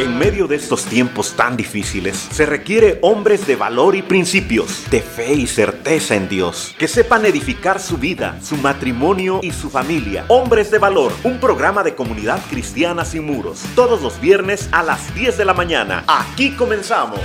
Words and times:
En 0.00 0.16
medio 0.16 0.46
de 0.46 0.56
estos 0.56 0.86
tiempos 0.86 1.34
tan 1.36 1.58
difíciles, 1.58 2.16
se 2.16 2.46
requiere 2.46 2.98
hombres 3.02 3.46
de 3.46 3.54
valor 3.54 3.94
y 3.94 4.00
principios, 4.00 4.90
de 4.90 5.02
fe 5.02 5.34
y 5.34 5.46
certeza 5.46 6.14
en 6.14 6.26
Dios, 6.26 6.74
que 6.78 6.88
sepan 6.88 7.26
edificar 7.26 7.78
su 7.78 7.98
vida, 7.98 8.38
su 8.40 8.56
matrimonio 8.56 9.40
y 9.42 9.50
su 9.50 9.68
familia. 9.68 10.24
Hombres 10.28 10.70
de 10.70 10.78
Valor, 10.78 11.12
un 11.22 11.38
programa 11.38 11.82
de 11.82 11.94
comunidad 11.94 12.40
cristiana 12.48 13.04
sin 13.04 13.26
muros, 13.26 13.62
todos 13.74 14.00
los 14.00 14.18
viernes 14.22 14.70
a 14.72 14.82
las 14.82 15.14
10 15.14 15.36
de 15.36 15.44
la 15.44 15.52
mañana. 15.52 16.02
Aquí 16.06 16.52
comenzamos. 16.52 17.20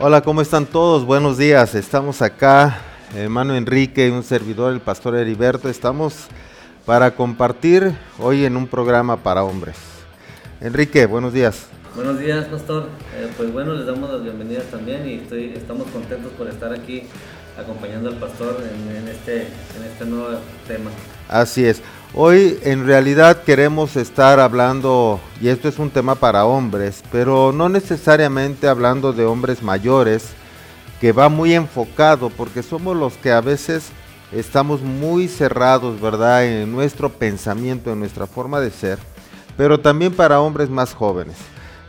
Hola, 0.00 0.20
¿cómo 0.20 0.42
están 0.42 0.66
todos? 0.66 1.06
Buenos 1.06 1.38
días. 1.38 1.74
Estamos 1.74 2.20
acá, 2.20 2.76
hermano 3.14 3.56
Enrique, 3.56 4.10
un 4.10 4.22
servidor, 4.22 4.74
el 4.74 4.80
pastor 4.80 5.16
Heriberto. 5.16 5.70
Estamos 5.70 6.28
para 6.86 7.10
compartir 7.10 7.92
hoy 8.18 8.44
en 8.44 8.56
un 8.56 8.68
programa 8.68 9.16
para 9.16 9.42
hombres. 9.42 9.76
Enrique, 10.60 11.04
buenos 11.04 11.32
días. 11.32 11.66
Buenos 11.96 12.20
días, 12.20 12.46
pastor. 12.46 12.88
Eh, 13.16 13.28
pues 13.36 13.52
bueno, 13.52 13.74
les 13.74 13.86
damos 13.86 14.08
las 14.08 14.22
bienvenidas 14.22 14.66
también 14.66 15.06
y 15.06 15.14
estoy, 15.14 15.52
estamos 15.56 15.88
contentos 15.88 16.30
por 16.32 16.46
estar 16.46 16.72
aquí 16.72 17.02
acompañando 17.58 18.08
al 18.08 18.16
pastor 18.16 18.62
en, 18.62 19.08
este, 19.08 19.42
en 19.42 19.84
este 19.90 20.04
nuevo 20.04 20.28
tema. 20.68 20.90
Así 21.28 21.66
es. 21.66 21.82
Hoy 22.14 22.58
en 22.62 22.86
realidad 22.86 23.42
queremos 23.42 23.96
estar 23.96 24.38
hablando, 24.38 25.20
y 25.40 25.48
esto 25.48 25.68
es 25.68 25.78
un 25.78 25.90
tema 25.90 26.14
para 26.14 26.44
hombres, 26.44 27.02
pero 27.10 27.52
no 27.52 27.68
necesariamente 27.68 28.68
hablando 28.68 29.12
de 29.12 29.24
hombres 29.24 29.62
mayores, 29.62 30.28
que 31.00 31.12
va 31.12 31.28
muy 31.28 31.52
enfocado, 31.54 32.30
porque 32.30 32.62
somos 32.62 32.96
los 32.96 33.14
que 33.14 33.32
a 33.32 33.40
veces 33.40 33.90
estamos 34.38 34.82
muy 34.82 35.28
cerrados, 35.28 36.00
¿verdad?, 36.00 36.44
en 36.44 36.70
nuestro 36.70 37.10
pensamiento, 37.10 37.92
en 37.92 38.00
nuestra 38.00 38.26
forma 38.26 38.60
de 38.60 38.70
ser, 38.70 38.98
pero 39.56 39.80
también 39.80 40.12
para 40.12 40.40
hombres 40.40 40.68
más 40.68 40.94
jóvenes. 40.94 41.36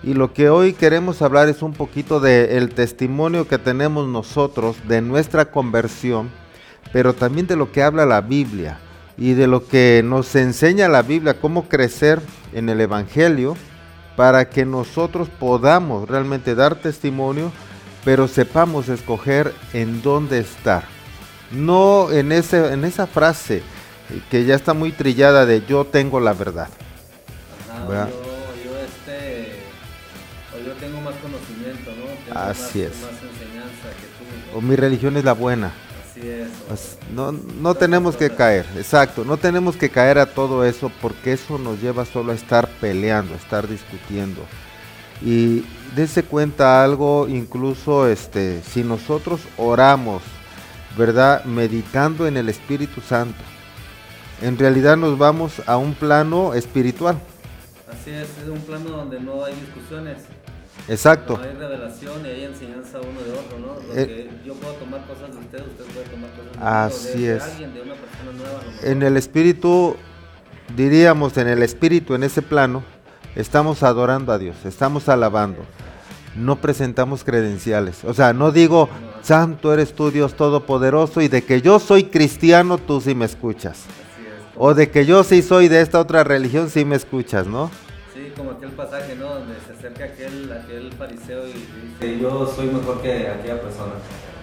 Y 0.03 0.13
lo 0.13 0.33
que 0.33 0.49
hoy 0.49 0.73
queremos 0.73 1.21
hablar 1.21 1.49
es 1.49 1.61
un 1.61 1.73
poquito 1.73 2.19
del 2.19 2.69
testimonio 2.69 3.47
que 3.47 3.57
tenemos 3.57 4.07
nosotros 4.07 4.77
de 4.87 5.01
nuestra 5.01 5.51
conversión, 5.51 6.31
pero 6.93 7.13
también 7.13 7.47
de 7.47 7.55
lo 7.55 7.71
que 7.71 7.83
habla 7.83 8.05
la 8.05 8.21
Biblia 8.21 8.79
y 9.17 9.33
de 9.33 9.47
lo 9.47 9.67
que 9.67 10.01
nos 10.05 10.33
enseña 10.35 10.87
la 10.87 11.01
Biblia, 11.01 11.39
cómo 11.39 11.67
crecer 11.67 12.21
en 12.53 12.69
el 12.69 12.79
Evangelio 12.79 13.57
para 14.15 14.49
que 14.49 14.65
nosotros 14.65 15.27
podamos 15.27 16.07
realmente 16.07 16.55
dar 16.55 16.75
testimonio, 16.75 17.51
pero 18.05 18.27
sepamos 18.27 18.87
escoger 18.87 19.53
en 19.73 20.01
dónde 20.01 20.39
estar 20.39 20.96
no 21.51 22.11
en, 22.11 22.31
ese, 22.31 22.73
en 22.73 22.83
esa 22.85 23.07
frase 23.07 23.61
que 24.29 24.45
ya 24.45 24.55
está 24.55 24.73
muy 24.73 24.91
trillada 24.91 25.45
de 25.45 25.65
yo 25.65 25.85
tengo 25.85 26.19
la 26.19 26.33
verdad. 26.33 26.69
Ajá, 27.69 28.09
yo, 28.09 28.63
yo, 28.63 28.77
este, 28.79 29.59
o 30.55 30.65
yo 30.65 30.73
tengo 30.73 31.01
más 31.01 31.15
conocimiento, 31.15 31.91
¿no? 31.91 32.39
Así 32.39 32.79
más, 32.79 32.91
es. 32.91 33.01
Más 33.01 33.11
enseñanza 33.11 33.89
que 33.99 34.51
tú. 34.51 34.57
O 34.57 34.61
mi 34.61 34.75
religión 34.75 35.17
es 35.17 35.23
la 35.23 35.33
buena. 35.33 35.71
Así 36.09 36.27
es. 36.27 36.47
Pues, 36.67 36.97
no, 37.13 37.31
no 37.31 37.75
tenemos 37.75 38.15
que 38.15 38.29
caer, 38.29 38.65
exacto, 38.77 39.23
no 39.23 39.37
tenemos 39.37 39.75
que 39.75 39.89
caer 39.89 40.17
a 40.17 40.25
todo 40.25 40.65
eso 40.65 40.91
porque 41.01 41.33
eso 41.33 41.57
nos 41.57 41.81
lleva 41.81 42.05
solo 42.05 42.31
a 42.31 42.35
estar 42.35 42.67
peleando, 42.81 43.33
a 43.33 43.37
estar 43.37 43.67
discutiendo. 43.67 44.41
Y 45.21 45.65
dése 45.95 46.23
cuenta 46.23 46.83
algo, 46.83 47.27
incluso 47.27 48.07
este, 48.07 48.61
si 48.63 48.83
nosotros 48.83 49.41
oramos 49.57 50.21
¿verdad? 50.95 51.43
Meditando 51.45 52.27
en 52.27 52.37
el 52.37 52.49
Espíritu 52.49 53.01
Santo. 53.01 53.41
En 54.41 54.57
realidad 54.57 54.97
nos 54.97 55.17
vamos 55.17 55.61
a 55.65 55.77
un 55.77 55.95
plano 55.95 56.53
espiritual. 56.53 57.17
Así 57.91 58.11
es, 58.11 58.29
es 58.43 58.49
un 58.49 58.59
plano 58.59 58.89
donde 58.89 59.19
no 59.19 59.43
hay 59.43 59.55
discusiones. 59.55 60.17
Exacto. 60.87 61.37
No 61.37 61.43
hay 61.43 61.53
revelación 61.53 62.25
y 62.25 62.29
hay 62.29 62.43
enseñanza 62.45 62.99
uno 62.99 63.21
de 63.21 63.31
otro, 63.31 63.59
¿no? 63.59 63.87
Lo 63.87 63.99
eh, 63.99 64.05
que 64.05 64.47
yo 64.47 64.53
puedo 64.53 64.73
tomar 64.75 65.05
cosas 65.05 65.31
de 65.33 65.39
usted, 65.39 65.59
usted 65.59 65.85
puede 65.93 66.05
tomar 66.07 66.29
cosas 66.31 66.53
de 66.53 66.59
Así 66.59 67.21
de, 67.23 67.35
es. 67.35 67.45
De 67.45 67.51
alguien, 67.51 67.73
de 67.73 67.81
una 67.81 67.95
persona 67.95 68.31
nueva. 68.31 68.61
En 68.83 69.03
el 69.03 69.17
espíritu, 69.17 69.95
diríamos, 70.75 71.37
en 71.37 71.47
el 71.47 71.63
espíritu, 71.63 72.15
en 72.15 72.23
ese 72.23 72.41
plano, 72.41 72.83
estamos 73.35 73.83
adorando 73.83 74.31
a 74.31 74.37
Dios, 74.37 74.55
estamos 74.65 75.09
alabando. 75.09 75.65
No 76.37 76.57
presentamos 76.57 77.23
credenciales. 77.23 78.03
O 78.05 78.13
sea, 78.13 78.33
no 78.33 78.51
digo, 78.51 78.89
Santo 79.21 79.73
eres 79.73 79.93
tú, 79.93 80.11
Dios 80.11 80.35
Todopoderoso, 80.35 81.21
y 81.21 81.27
de 81.27 81.43
que 81.43 81.61
yo 81.61 81.79
soy 81.79 82.05
cristiano, 82.05 82.77
tú 82.77 83.01
sí 83.01 83.15
me 83.15 83.25
escuchas. 83.25 83.85
O 84.55 84.73
de 84.73 84.89
que 84.89 85.05
yo 85.05 85.23
sí 85.23 85.41
soy 85.41 85.67
de 85.67 85.81
esta 85.81 85.99
otra 85.99 86.23
religión, 86.23 86.69
sí 86.69 86.85
me 86.85 86.95
escuchas, 86.95 87.45
¿no? 87.45 87.69
Sí, 88.13 88.31
como 88.35 88.51
aquel 88.51 88.71
pasaje, 88.71 89.15
¿no? 89.15 89.35
Donde 89.35 89.55
se 89.65 89.73
acerca 89.73 90.05
aquel, 90.05 90.51
aquel 90.51 90.91
fariseo 90.93 91.47
y 91.47 91.53
dice, 91.53 92.19
yo 92.19 92.51
soy 92.55 92.67
mejor 92.67 93.01
que 93.01 93.27
aquella 93.27 93.61
persona. 93.61 93.93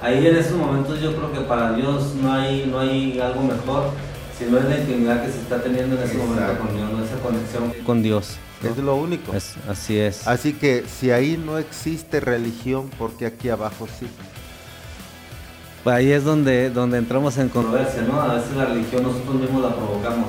Ahí 0.00 0.26
en 0.26 0.36
esos 0.36 0.56
momentos 0.56 1.00
yo 1.00 1.16
creo 1.16 1.32
que 1.32 1.40
para 1.40 1.72
Dios 1.72 2.14
no 2.14 2.32
hay, 2.32 2.66
no 2.70 2.78
hay 2.78 3.18
algo 3.18 3.42
mejor, 3.42 3.90
sino 4.38 4.58
es 4.58 4.64
la 4.66 4.78
intimidad 4.78 5.24
que 5.24 5.32
se 5.32 5.38
está 5.38 5.62
teniendo 5.62 5.96
en 5.96 6.02
ese 6.02 6.16
momento 6.18 6.58
con 6.58 6.76
Dios, 6.76 6.92
¿no? 6.92 7.04
esa 7.04 7.16
conexión 7.20 7.72
con 7.84 8.02
Dios. 8.02 8.36
Es 8.70 8.78
lo 8.78 8.96
único. 8.96 9.32
así 9.68 9.98
es. 9.98 10.26
Así 10.26 10.52
que 10.52 10.84
si 10.86 11.10
ahí 11.10 11.36
no 11.36 11.58
existe 11.58 12.20
religión, 12.20 12.90
porque 12.98 13.26
aquí 13.26 13.48
abajo 13.48 13.86
sí? 13.86 14.06
Pues 15.82 15.96
ahí 15.96 16.12
es 16.12 16.24
donde, 16.24 16.70
donde 16.70 16.96
entramos 16.98 17.36
en 17.36 17.50
controversia, 17.50 18.02
¿no? 18.02 18.20
A 18.20 18.34
veces 18.34 18.56
la 18.56 18.64
religión 18.64 19.02
nosotros 19.02 19.34
mismos 19.34 19.62
la 19.62 19.76
provocamos. 19.76 20.28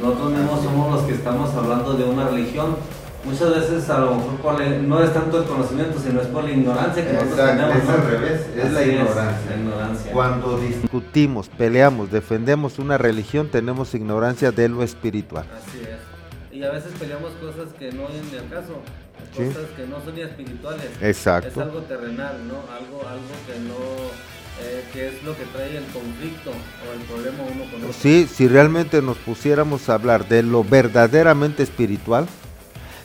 Nosotros 0.00 0.32
mismos 0.32 0.62
somos 0.62 0.92
los 0.92 1.02
que 1.02 1.12
estamos 1.14 1.54
hablando 1.54 1.94
de 1.94 2.04
una 2.04 2.28
religión. 2.28 2.76
Muchas 3.24 3.54
veces 3.54 3.88
a 3.88 4.00
lo 4.00 4.16
mejor 4.16 4.60
no 4.82 5.00
es 5.00 5.12
tanto 5.14 5.38
el 5.38 5.44
conocimiento, 5.44 6.00
sino 6.00 6.20
es 6.20 6.26
por 6.26 6.42
la 6.42 6.50
ignorancia 6.50 7.06
que 7.06 7.12
nosotros 7.12 7.38
tenemos. 7.38 7.76
Es 7.76 7.88
al 7.88 8.06
revés, 8.06 8.46
es 8.56 8.72
la 8.72 8.82
ignorancia. 8.82 9.40
la 9.48 9.56
ignorancia. 9.56 10.12
Cuando 10.12 10.58
discutimos, 10.58 11.48
peleamos, 11.48 12.10
defendemos 12.10 12.80
una 12.80 12.98
religión, 12.98 13.48
tenemos 13.48 13.94
ignorancia 13.94 14.50
de 14.50 14.68
lo 14.68 14.82
espiritual. 14.82 15.46
Así 15.54 15.78
es. 15.82 16.11
Y 16.52 16.62
a 16.62 16.70
veces 16.70 16.92
peleamos 16.98 17.32
cosas 17.32 17.72
que 17.78 17.90
no 17.92 18.06
vienen 18.08 18.38
al 18.38 18.48
caso 18.48 18.82
cosas 19.34 19.70
que 19.76 19.86
no 19.86 20.02
son 20.04 20.14
ni 20.14 20.20
espirituales. 20.20 20.90
Exacto. 21.00 21.48
Es 21.48 21.56
algo 21.56 21.80
terrenal, 21.82 22.36
¿no? 22.46 22.56
Algo, 22.72 23.06
algo 23.08 23.32
que 23.46 23.58
no 23.60 24.10
eh, 24.60 24.84
qué 24.92 25.08
es 25.08 25.22
lo 25.24 25.36
que 25.36 25.44
trae 25.44 25.76
el 25.76 25.84
conflicto 25.86 26.50
o 26.50 26.92
el 26.92 27.00
problema 27.00 27.42
uno 27.42 27.64
con 27.70 27.82
otro. 27.82 27.92
Sí, 27.98 28.28
si 28.30 28.48
realmente 28.48 29.00
nos 29.00 29.16
pusiéramos 29.16 29.88
a 29.88 29.94
hablar 29.94 30.28
de 30.28 30.42
lo 30.42 30.62
verdaderamente 30.62 31.62
espiritual, 31.62 32.26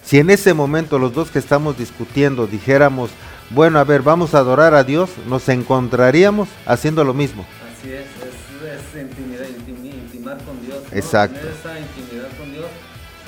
si 0.03 0.19
en 0.19 0.29
ese 0.29 0.53
momento 0.53 0.99
los 0.99 1.13
dos 1.13 1.31
que 1.31 1.39
estamos 1.39 1.77
discutiendo 1.77 2.47
dijéramos, 2.47 3.11
bueno, 3.49 3.79
a 3.79 3.85
ver, 3.85 4.01
vamos 4.01 4.35
a 4.35 4.39
adorar 4.39 4.73
a 4.73 4.83
Dios, 4.83 5.09
nos 5.27 5.47
encontraríamos 5.47 6.49
haciendo 6.65 7.03
lo 7.03 7.13
mismo. 7.13 7.45
Así 7.71 7.91
es, 7.91 8.01
es, 8.01 9.01
intimidad, 9.01 9.45
intimar 9.47 10.37
con 10.43 10.61
Dios. 10.65 10.79
Exacto. 10.91 11.39
Tener 11.39 11.53
esa 11.53 11.79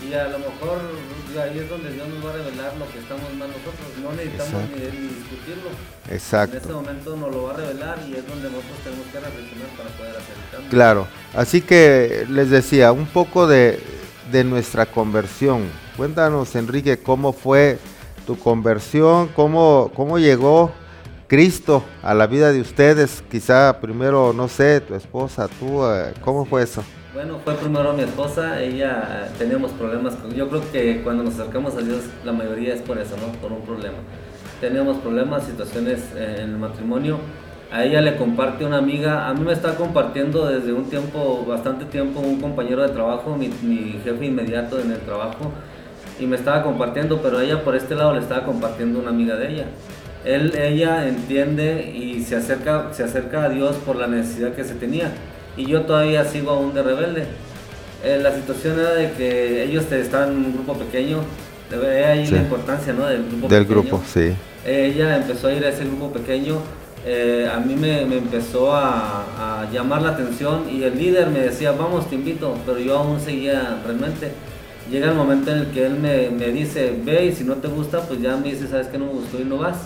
y 0.09 0.13
a 0.13 0.27
lo 0.27 0.39
mejor 0.39 0.79
ahí 1.41 1.59
es 1.59 1.69
donde 1.69 1.91
Dios 1.91 2.07
nos 2.07 2.25
va 2.25 2.29
a 2.31 2.33
revelar 2.33 2.73
lo 2.77 2.91
que 2.91 2.99
estamos 2.99 3.31
mal 3.35 3.49
nosotros. 3.49 3.87
No 4.01 4.11
necesitamos 4.13 4.69
ni, 4.71 4.79
ni, 4.79 5.07
discutirlo. 5.07 5.69
Exacto. 6.09 6.55
En 6.55 6.61
este 6.61 6.73
momento 6.73 7.15
nos 7.15 7.31
lo 7.31 7.43
va 7.43 7.53
a 7.53 7.57
revelar 7.57 7.99
y 8.07 8.15
es 8.15 8.27
donde 8.27 8.49
nosotros 8.49 8.79
tenemos 8.83 9.05
que 9.07 9.19
reflexionar 9.19 9.67
para 9.77 9.89
poder 9.89 10.11
hacer 10.11 10.35
el 10.35 10.51
cambio. 10.51 10.69
Claro. 10.69 11.07
Así 11.35 11.61
que 11.61 12.25
les 12.29 12.49
decía, 12.49 12.91
un 12.91 13.05
poco 13.05 13.45
de, 13.45 13.79
de 14.31 14.43
nuestra 14.43 14.87
conversión. 14.87 15.69
Cuéntanos, 15.95 16.55
Enrique, 16.55 16.97
cómo 16.97 17.31
fue 17.31 17.77
tu 18.25 18.37
conversión, 18.37 19.27
cómo, 19.35 19.91
cómo 19.95 20.17
llegó 20.17 20.71
Cristo 21.27 21.83
a 22.01 22.15
la 22.15 22.25
vida 22.25 22.51
de 22.51 22.61
ustedes. 22.61 23.23
Quizá 23.29 23.79
primero, 23.79 24.33
no 24.33 24.47
sé, 24.47 24.81
tu 24.81 24.95
esposa, 24.95 25.47
tú, 25.59 25.85
eh, 25.85 26.13
¿cómo 26.21 26.45
fue 26.45 26.63
eso? 26.63 26.83
Bueno, 27.11 27.39
fue 27.43 27.55
primero 27.55 27.91
mi 27.93 28.03
esposa, 28.03 28.61
ella 28.61 29.29
teníamos 29.39 29.71
problemas, 29.71 30.15
yo 30.35 30.47
creo 30.47 30.71
que 30.71 31.01
cuando 31.01 31.23
nos 31.23 31.39
acercamos 31.39 31.75
a 31.75 31.81
Dios 31.81 32.03
la 32.23 32.31
mayoría 32.31 32.75
es 32.75 32.81
por 32.81 32.99
eso, 32.99 33.15
¿no? 33.17 33.31
Por 33.39 33.51
un 33.51 33.61
problema. 33.61 33.97
Teníamos 34.61 34.97
problemas, 34.97 35.43
situaciones 35.43 36.03
en 36.15 36.51
el 36.51 36.57
matrimonio. 36.57 37.17
A 37.71 37.83
ella 37.83 38.01
le 38.01 38.15
comparte 38.15 38.63
una 38.63 38.77
amiga, 38.77 39.27
a 39.27 39.33
mí 39.33 39.41
me 39.41 39.53
está 39.53 39.75
compartiendo 39.75 40.45
desde 40.45 40.71
un 40.71 40.87
tiempo, 40.87 41.43
bastante 41.47 41.85
tiempo, 41.85 42.19
un 42.19 42.39
compañero 42.39 42.83
de 42.83 42.89
trabajo, 42.89 43.35
mi, 43.35 43.47
mi 43.63 43.99
jefe 44.03 44.27
inmediato 44.27 44.79
en 44.79 44.91
el 44.91 44.99
trabajo, 44.99 45.51
y 46.19 46.27
me 46.27 46.35
estaba 46.35 46.61
compartiendo, 46.61 47.23
pero 47.23 47.41
ella 47.41 47.63
por 47.63 47.75
este 47.75 47.95
lado 47.95 48.13
le 48.13 48.19
estaba 48.19 48.45
compartiendo 48.45 48.99
una 48.99 49.09
amiga 49.09 49.35
de 49.35 49.51
ella. 49.51 49.65
Él, 50.25 50.53
ella 50.55 51.07
entiende 51.07 51.91
y 51.91 52.21
se 52.21 52.35
acerca, 52.35 52.93
se 52.93 53.03
acerca 53.03 53.45
a 53.45 53.49
Dios 53.49 53.77
por 53.77 53.95
la 53.95 54.05
necesidad 54.05 54.53
que 54.53 54.63
se 54.63 54.75
tenía 54.75 55.11
y 55.57 55.65
yo 55.65 55.81
todavía 55.81 56.25
sigo 56.25 56.51
aún 56.51 56.73
de 56.73 56.83
rebelde. 56.83 57.25
Eh, 58.03 58.19
la 58.21 58.33
situación 58.33 58.79
era 58.79 58.93
de 58.93 59.11
que 59.11 59.63
ellos 59.63 59.91
estaban 59.91 60.29
en 60.29 60.37
un 60.37 60.53
grupo 60.53 60.73
pequeño, 60.75 61.19
de 61.69 62.05
ahí 62.05 62.27
la 62.27 62.37
importancia 62.37 62.93
¿no? 62.93 63.05
del 63.05 63.27
grupo 63.27 63.47
Del 63.47 63.65
grupo, 63.65 64.01
sí. 64.07 64.33
ella 64.65 65.17
empezó 65.17 65.47
a 65.47 65.53
ir 65.53 65.63
a 65.65 65.69
ese 65.69 65.85
grupo 65.85 66.11
pequeño, 66.11 66.57
eh, 67.05 67.49
a 67.53 67.59
mí 67.59 67.75
me, 67.75 68.05
me 68.05 68.17
empezó 68.17 68.73
a 68.73 69.67
llamar 69.71 70.01
la 70.01 70.09
atención 70.11 70.63
y 70.71 70.83
el 70.83 70.97
líder 70.97 71.27
me 71.29 71.39
decía, 71.39 71.71
vamos, 71.71 72.09
te 72.09 72.15
invito, 72.15 72.55
pero 72.65 72.79
yo 72.79 72.97
aún 72.97 73.19
seguía 73.19 73.79
realmente. 73.85 74.31
Llega 74.89 75.09
el 75.09 75.15
momento 75.15 75.51
en 75.51 75.59
el 75.59 75.67
que 75.67 75.85
él 75.85 75.99
me, 75.99 76.29
me 76.29 76.47
dice, 76.47 76.95
ve 77.03 77.25
y 77.25 77.31
si 77.31 77.43
no 77.43 77.55
te 77.55 77.67
gusta, 77.67 78.01
pues 78.01 78.21
ya 78.21 78.35
me 78.35 78.49
dice, 78.49 78.67
sabes 78.67 78.87
que 78.87 78.97
no 78.97 79.05
me 79.05 79.11
gustó 79.11 79.39
y 79.39 79.43
no 79.43 79.57
vas. 79.57 79.77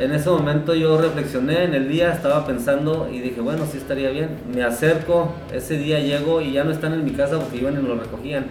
En 0.00 0.14
ese 0.14 0.30
momento 0.30 0.74
yo 0.74 0.98
reflexioné 0.98 1.64
en 1.64 1.74
el 1.74 1.86
día, 1.86 2.14
estaba 2.14 2.46
pensando 2.46 3.10
y 3.12 3.18
dije, 3.18 3.42
bueno, 3.42 3.66
sí 3.70 3.76
estaría 3.76 4.08
bien. 4.08 4.30
Me 4.50 4.62
acerco, 4.62 5.34
ese 5.52 5.76
día 5.76 6.00
llego 6.00 6.40
y 6.40 6.52
ya 6.52 6.64
no 6.64 6.70
están 6.70 6.94
en 6.94 7.04
mi 7.04 7.10
casa 7.10 7.38
porque 7.38 7.58
iban 7.58 7.74
y 7.74 7.86
lo 7.86 7.96
recogían. 7.96 8.46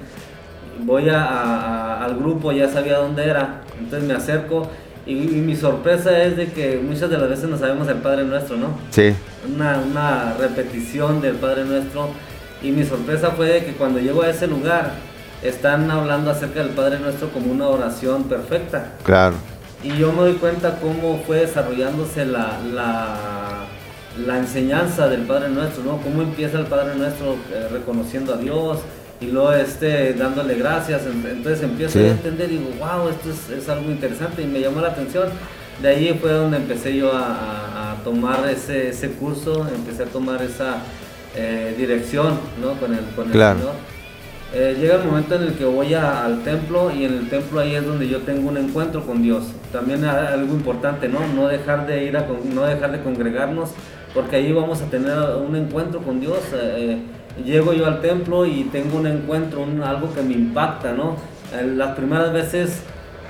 Voy 0.84 1.10
a, 1.10 2.06
al 2.06 2.18
grupo, 2.18 2.52
ya 2.52 2.70
sabía 2.70 3.00
dónde 3.00 3.26
era, 3.26 3.62
entonces 3.80 4.08
me 4.08 4.14
acerco 4.14 4.70
y, 5.08 5.16
mi 5.16 5.56
sorpresa 5.56 6.22
es 6.24 6.38
de 6.38 6.52
que 6.52 6.78
muchas 6.78 7.10
de 7.10 7.18
las 7.18 7.28
veces 7.28 7.50
no 7.50 7.58
sabemos 7.58 7.88
el 7.88 7.98
Padre 7.98 8.26
Nuestro, 8.26 8.56
¿no? 8.56 8.78
Sí. 8.92 9.12
Una, 9.52 9.80
una 9.80 10.34
repetición 10.34 11.20
del 11.20 11.36
Padre 11.38 11.66
Nuestro. 11.66 12.10
Y 12.62 12.70
mi 12.70 12.84
sorpresa 12.84 13.32
fue 13.32 13.48
de 13.48 13.66
que 13.66 13.72
cuando 13.72 14.00
llego 14.00 14.22
a 14.22 14.30
ese 14.30 14.46
lugar, 14.46 14.92
están 15.42 15.90
hablando 15.90 16.30
acerca 16.30 16.60
del 16.60 16.70
Padre 16.70 17.00
Nuestro 17.00 17.32
como 17.32 17.52
una 17.52 17.70
oración 17.70 18.26
perfecta. 18.26 18.92
Claro. 19.04 19.36
Y 19.84 19.98
yo 19.98 20.12
me 20.12 20.20
doy 20.20 20.34
cuenta 20.34 20.80
cómo 20.80 21.22
fue 21.26 21.38
desarrollándose 21.38 22.26
la, 22.26 22.60
la, 22.74 23.66
la 24.26 24.38
enseñanza 24.38 25.08
del 25.08 25.22
Padre 25.22 25.50
Nuestro, 25.50 25.84
¿no? 25.84 25.98
Cómo 26.02 26.22
empieza 26.22 26.60
el 26.60 26.66
Padre 26.66 26.96
Nuestro 26.96 27.34
eh, 27.54 27.68
reconociendo 27.72 28.34
a 28.34 28.38
Dios, 28.38 28.80
y 29.22 29.28
luego 29.28 29.54
este, 29.54 30.14
dándole 30.14 30.56
gracias. 30.56 31.04
Entonces 31.06 31.64
empiezo 31.64 32.00
a 32.00 32.08
entender 32.08 32.52
y 32.52 32.58
digo, 32.58 32.72
wow, 32.80 33.10
esto 33.10 33.30
es, 33.32 33.58
es, 33.58 33.70
algo 33.70 33.92
interesante 33.92 34.42
y 34.42 34.46
me 34.46 34.62
llamó 34.62 34.82
la 34.82 34.90
atención. 34.90 35.30
De 35.82 35.90
ahí 35.90 36.18
fue 36.20 36.32
donde 36.32 36.58
empecé 36.58 36.96
yo 36.96 37.12
a, 37.14 37.92
a 37.92 37.96
tomar 38.04 38.48
ese, 38.50 38.90
ese, 38.90 39.12
curso, 39.12 39.68
empecé 39.74 40.04
a 40.04 40.06
tomar 40.08 40.42
esa 40.42 40.78
eh, 41.36 41.74
dirección 41.78 42.38
¿no? 42.62 42.74
con 42.80 42.94
el, 42.94 43.06
con 43.16 43.28
el 43.28 43.34
Señor. 43.34 43.99
Eh, 44.54 44.78
llega 44.80 44.96
el 44.96 45.04
momento 45.04 45.36
en 45.36 45.44
el 45.44 45.54
que 45.54 45.66
voy 45.66 45.94
al 45.94 46.42
templo 46.44 46.92
y 46.92 47.06
en 47.06 47.14
el 47.14 47.30
templo 47.30 47.60
ahí 47.60 47.76
es 47.76 47.86
donde 47.86 48.08
yo 48.08 48.20
tengo 48.20 48.50
un 48.50 48.58
encuentro 48.58 49.06
con 49.06 49.22
Dios. 49.22 49.44
También 49.72 50.04
algo 50.06 50.54
importante, 50.54 51.08
¿no? 51.08 51.20
No 51.36 51.48
dejar 51.48 51.86
de 51.86 52.06
ir 52.06 52.18
a, 52.18 52.26
no 52.54 52.64
dejar 52.64 52.92
de 52.92 53.02
congregarnos, 53.02 53.70
porque 54.14 54.38
ahí 54.38 54.52
vamos 54.52 54.82
a 54.82 54.86
tener 54.86 55.18
un 55.48 55.56
encuentro 55.56 56.02
con 56.02 56.20
Dios. 56.20 56.40
Eh, 56.54 56.98
llego 57.46 57.74
yo 57.74 57.86
al 57.86 58.02
templo 58.02 58.46
y 58.46 58.64
tengo 58.72 58.98
un 58.98 59.08
encuentro, 59.08 59.66
algo 59.84 60.14
que 60.14 60.24
me 60.24 60.34
impacta, 60.34 60.94
¿no? 60.94 61.16
Las 61.76 61.96
primeras 61.96 62.34
veces 62.34 62.84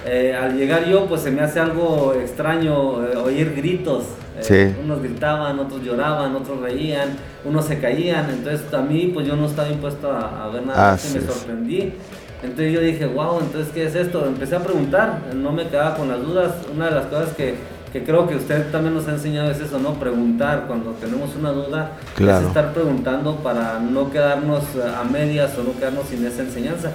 eh, 0.06 0.34
al 0.34 0.58
llegar 0.58 0.86
yo, 0.86 1.06
pues 1.08 1.22
se 1.22 1.32
me 1.32 1.42
hace 1.42 1.60
algo 1.60 2.14
extraño 2.14 3.04
eh, 3.06 3.18
oír 3.18 3.54
gritos. 3.56 4.06
Eh, 4.50 4.76
unos 4.84 5.02
gritaban, 5.02 5.60
otros 5.60 5.82
lloraban, 5.84 6.36
otros 6.36 6.60
reían, 6.62 7.10
unos 7.46 7.66
se 7.66 7.80
caían. 7.80 8.30
Entonces 8.30 8.74
a 8.74 8.82
mí, 8.82 9.12
pues 9.14 9.28
yo 9.28 9.36
no 9.36 9.46
estaba 9.46 9.70
impuesto 9.70 10.12
a, 10.12 10.50
ver 10.50 10.66
nada, 10.66 10.94
me 10.94 11.22
sorprendí. 11.22 11.94
Entonces 12.42 12.74
yo 12.74 12.80
dije, 12.80 13.06
wow, 13.06 13.40
entonces 13.42 13.72
¿qué 13.74 13.86
es 13.86 13.96
esto? 13.96 14.26
Empecé 14.26 14.56
a 14.56 14.64
preguntar, 14.64 15.24
no 15.36 15.52
me 15.52 15.68
quedaba 15.68 15.96
con 15.96 16.08
las 16.08 16.22
dudas. 16.22 16.54
Una 16.74 16.86
de 16.86 16.92
las 16.92 17.06
cosas 17.08 17.34
que 17.34 17.56
que 17.92 18.04
creo 18.04 18.28
que 18.28 18.36
usted 18.36 18.70
también 18.72 18.94
nos 18.94 19.08
ha 19.08 19.12
enseñado 19.12 19.50
es 19.50 19.60
eso, 19.60 19.80
¿no? 19.80 19.94
Preguntar 19.96 20.66
cuando 20.68 20.92
tenemos 20.92 21.36
una 21.36 21.52
duda, 21.52 21.94
es 22.18 22.48
estar 22.48 22.74
preguntando 22.74 23.38
para 23.38 23.80
no 23.80 24.12
quedarnos 24.12 24.64
a 24.96 25.04
medias 25.04 25.58
o 25.58 25.64
no 25.64 25.74
quedarnos 25.78 26.08
sin 26.08 26.26
esa 26.26 26.44
enseñanza. 26.44 26.92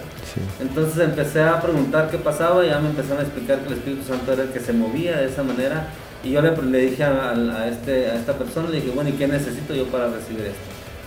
Entonces 0.60 0.98
empecé 0.98 1.42
a 1.42 1.60
preguntar 1.60 2.10
qué 2.10 2.18
pasaba 2.18 2.64
y 2.64 2.68
ya 2.68 2.78
me 2.78 2.90
empezaron 2.90 3.18
a 3.18 3.22
explicar 3.22 3.58
que 3.60 3.68
el 3.68 3.72
Espíritu 3.74 4.04
Santo 4.04 4.32
era 4.32 4.44
el 4.44 4.50
que 4.50 4.60
se 4.60 4.72
movía 4.72 5.16
de 5.16 5.26
esa 5.26 5.42
manera 5.42 5.88
y 6.24 6.30
yo 6.30 6.40
le, 6.40 6.56
le 6.56 6.78
dije 6.78 7.04
a, 7.04 7.68
este, 7.68 8.10
a 8.10 8.16
esta 8.16 8.32
persona, 8.32 8.68
le 8.70 8.80
dije, 8.80 8.90
bueno, 8.94 9.10
¿y 9.10 9.12
qué 9.12 9.28
necesito 9.28 9.74
yo 9.74 9.86
para 9.86 10.08
recibir 10.08 10.46
esto? 10.46 10.58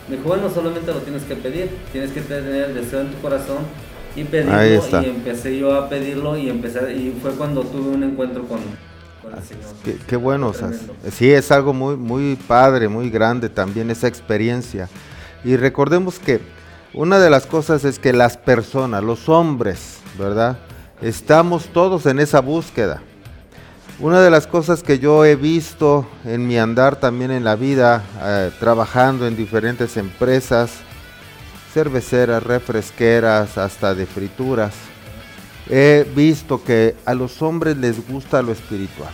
Me 0.08 0.18
dijo, 0.18 0.30
bueno, 0.30 0.50
solamente 0.50 0.94
lo 0.94 1.00
tienes 1.00 1.24
que 1.24 1.36
pedir, 1.36 1.70
tienes 1.92 2.12
que 2.12 2.22
tener 2.22 2.70
el 2.70 2.76
deseo 2.76 3.02
en 3.02 3.12
tu 3.12 3.22
corazón 3.22 3.58
y 4.16 4.24
pedirlo 4.24 5.02
y 5.02 5.06
empecé 5.06 5.58
yo 5.58 5.76
a 5.76 5.90
pedirlo 5.90 6.38
y 6.38 6.50
empecé 6.50 6.94
y 6.94 7.18
fue 7.22 7.32
cuando 7.32 7.62
tuve 7.64 7.90
un 7.90 8.04
encuentro 8.04 8.48
con 8.48 8.60
Qué, 10.08 10.16
bueno, 10.16 10.54
sí, 11.12 11.30
es 11.30 11.52
algo 11.52 11.74
muy, 11.74 11.98
muy 11.98 12.38
padre, 12.48 12.88
muy 12.88 13.10
grande 13.10 13.50
también 13.50 13.92
esa 13.92 14.08
experiencia. 14.08 14.88
Y 15.44 15.58
recordemos 15.58 16.18
que 16.18 16.40
una 16.94 17.20
de 17.20 17.30
las 17.30 17.46
cosas 17.46 17.84
es 17.84 18.00
que 18.00 18.14
las 18.14 18.38
personas, 18.38 19.04
los 19.04 19.28
hombres, 19.28 20.00
¿verdad? 20.18 20.58
Estamos 21.02 21.68
todos 21.68 22.06
en 22.06 22.20
esa 22.20 22.40
búsqueda. 22.40 23.02
Una 24.00 24.22
de 24.22 24.30
las 24.30 24.46
cosas 24.46 24.84
que 24.84 25.00
yo 25.00 25.26
he 25.26 25.36
visto 25.36 26.08
en 26.24 26.46
mi 26.46 26.60
andar 26.60 26.98
también 26.98 27.32
en 27.32 27.44
la 27.44 27.56
vida, 27.56 28.04
eh, 28.22 28.52
trabajando 28.60 29.26
en 29.26 29.36
diferentes 29.36 29.98
empresas, 29.98 30.70
cerveceras, 31.74 32.44
refresqueras, 32.44 33.58
hasta 33.58 33.96
de 33.96 34.06
frituras, 34.06 34.76
he 35.68 36.06
visto 36.16 36.64
que 36.64 36.96
a 37.06 37.16
los 37.16 37.42
hombres 37.42 37.76
les 37.78 38.08
gusta 38.08 38.44
lo 38.44 38.52
espiritual. 38.52 39.10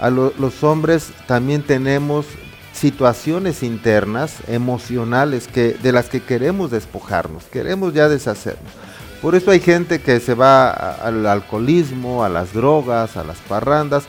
A 0.00 0.10
los 0.10 0.64
hombres 0.64 1.12
también 1.28 1.62
tenemos 1.62 2.26
situaciones 2.72 3.62
internas, 3.62 4.38
emocionales, 4.48 5.46
que, 5.46 5.74
de 5.74 5.92
las 5.92 6.08
que 6.08 6.20
queremos 6.20 6.72
despojarnos, 6.72 7.44
queremos 7.44 7.94
ya 7.94 8.08
deshacernos. 8.08 8.87
Por 9.22 9.34
eso 9.34 9.50
hay 9.50 9.60
gente 9.60 10.00
que 10.00 10.20
se 10.20 10.34
va 10.34 10.70
al 10.70 11.26
alcoholismo, 11.26 12.22
a 12.24 12.28
las 12.28 12.52
drogas, 12.52 13.16
a 13.16 13.24
las 13.24 13.38
parrandas. 13.38 14.04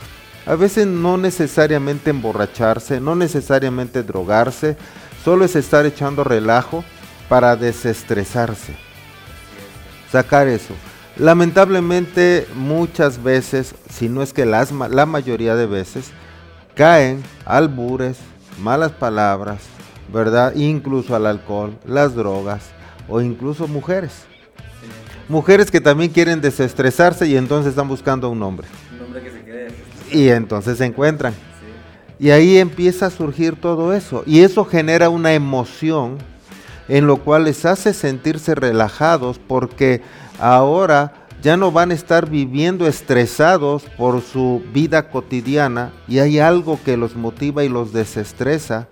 A 0.45 0.55
veces 0.55 0.85
no 0.85 1.17
necesariamente 1.17 2.11
emborracharse, 2.11 2.99
no 2.99 3.15
necesariamente 3.15 4.03
drogarse, 4.03 4.77
solo 5.23 5.45
es 5.45 5.55
estar 5.55 5.85
echando 5.85 6.23
relajo 6.23 6.83
para 7.27 7.55
desestresarse. 7.55 8.75
Sacar 10.11 10.47
eso. 10.47 10.73
Lamentablemente 11.17 12.47
muchas 12.55 13.21
veces, 13.21 13.75
si 13.89 14.09
no 14.09 14.21
es 14.23 14.31
que 14.31 14.45
las, 14.45 14.71
la 14.71 15.05
mayoría 15.05 15.55
de 15.55 15.65
veces, 15.65 16.11
caen 16.75 17.23
albures, 17.45 18.17
malas 18.59 18.91
palabras, 18.91 19.59
¿verdad? 20.13 20.55
Incluso 20.55 21.15
al 21.15 21.25
alcohol, 21.25 21.77
las 21.85 22.15
drogas 22.15 22.61
o 23.07 23.21
incluso 23.21 23.67
mujeres. 23.67 24.29
Mujeres 25.29 25.69
que 25.69 25.79
también 25.79 26.11
quieren 26.11 26.41
desestresarse 26.41 27.27
y 27.27 27.37
entonces 27.37 27.69
están 27.69 27.87
buscando 27.87 28.29
un 28.31 28.41
hombre. 28.41 28.67
Un 28.95 29.05
hombre 29.05 29.21
que 29.21 29.29
se 29.29 29.43
quede 29.43 29.67
Y 30.11 30.29
entonces 30.29 30.79
se 30.79 30.85
encuentran. 30.85 31.35
Y 32.19 32.31
ahí 32.31 32.57
empieza 32.57 33.05
a 33.05 33.09
surgir 33.11 33.55
todo 33.55 33.93
eso. 33.93 34.23
Y 34.25 34.41
eso 34.41 34.65
genera 34.65 35.09
una 35.09 35.33
emoción 35.33 36.17
en 36.87 37.05
lo 37.05 37.17
cual 37.17 37.43
les 37.43 37.63
hace 37.65 37.93
sentirse 37.93 38.55
relajados 38.55 39.39
porque 39.39 40.01
ahora 40.39 41.13
ya 41.43 41.55
no 41.55 41.71
van 41.71 41.91
a 41.91 41.93
estar 41.93 42.27
viviendo 42.27 42.87
estresados 42.87 43.83
por 43.97 44.21
su 44.21 44.63
vida 44.73 45.09
cotidiana 45.09 45.93
y 46.07 46.19
hay 46.19 46.39
algo 46.39 46.79
que 46.83 46.97
los 46.97 47.15
motiva 47.15 47.63
y 47.63 47.69
los 47.69 47.93
desestresa 47.93 48.87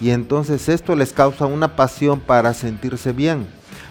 y 0.00 0.10
entonces 0.10 0.68
esto 0.68 0.94
les 0.94 1.12
causa 1.12 1.46
una 1.46 1.74
pasión 1.76 2.20
para 2.20 2.54
sentirse 2.54 3.12
bien. 3.12 3.46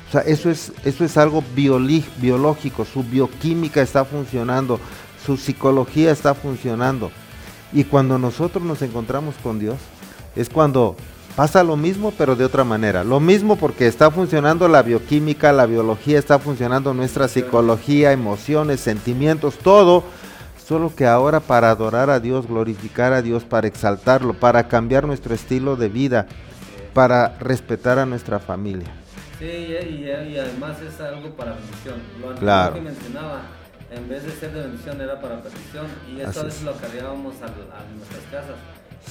O 0.09 0.11
sea, 0.11 0.21
eso 0.21 0.49
es, 0.49 0.73
eso 0.85 1.05
es 1.05 1.17
algo 1.17 1.43
biológico, 1.55 2.83
su 2.83 3.03
bioquímica 3.03 3.79
está 3.79 4.03
funcionando, 4.03 4.79
su 5.23 5.37
psicología 5.37 6.09
está 6.09 6.33
funcionando. 6.33 7.11
Y 7.71 7.83
cuando 7.83 8.17
nosotros 8.17 8.63
nos 8.63 8.81
encontramos 8.81 9.35
con 9.43 9.59
Dios, 9.59 9.77
es 10.35 10.49
cuando 10.49 10.95
pasa 11.35 11.63
lo 11.63 11.77
mismo 11.77 12.11
pero 12.17 12.35
de 12.35 12.43
otra 12.43 12.63
manera. 12.63 13.03
Lo 13.03 13.19
mismo 13.19 13.55
porque 13.55 13.85
está 13.85 14.09
funcionando 14.09 14.67
la 14.67 14.81
bioquímica, 14.81 15.53
la 15.53 15.67
biología, 15.67 16.17
está 16.17 16.39
funcionando 16.39 16.91
nuestra 16.95 17.27
psicología, 17.27 18.11
emociones, 18.11 18.79
sentimientos, 18.79 19.59
todo. 19.59 20.03
Solo 20.67 20.93
que 20.95 21.05
ahora 21.05 21.39
para 21.39 21.69
adorar 21.69 22.09
a 22.09 22.19
Dios, 22.19 22.47
glorificar 22.47 23.13
a 23.13 23.21
Dios, 23.21 23.43
para 23.43 23.67
exaltarlo, 23.67 24.33
para 24.33 24.67
cambiar 24.67 25.05
nuestro 25.05 25.35
estilo 25.35 25.75
de 25.75 25.89
vida, 25.89 26.27
para 26.95 27.37
respetar 27.39 27.99
a 27.99 28.07
nuestra 28.07 28.39
familia. 28.39 28.98
Sí, 29.39 29.45
y, 29.45 30.37
además 30.37 30.81
es 30.81 30.99
algo 30.99 31.29
para 31.31 31.53
bendición. 31.53 31.95
Lo 32.21 32.35
claro. 32.35 32.75
que 32.75 32.81
mencionaba, 32.81 33.41
en 33.89 34.07
vez 34.09 34.25
de 34.25 34.31
ser 34.31 34.51
de 34.51 34.61
bendición 34.61 35.01
era 35.01 35.19
para 35.19 35.41
petición 35.41 35.87
y 36.11 36.19
esto 36.19 36.41
a 36.41 36.43
veces 36.43 36.63
lo 36.63 36.75
cargábamos 36.75 37.35
a 37.41 37.47
nuestras 37.47 38.23
casas 38.29 38.57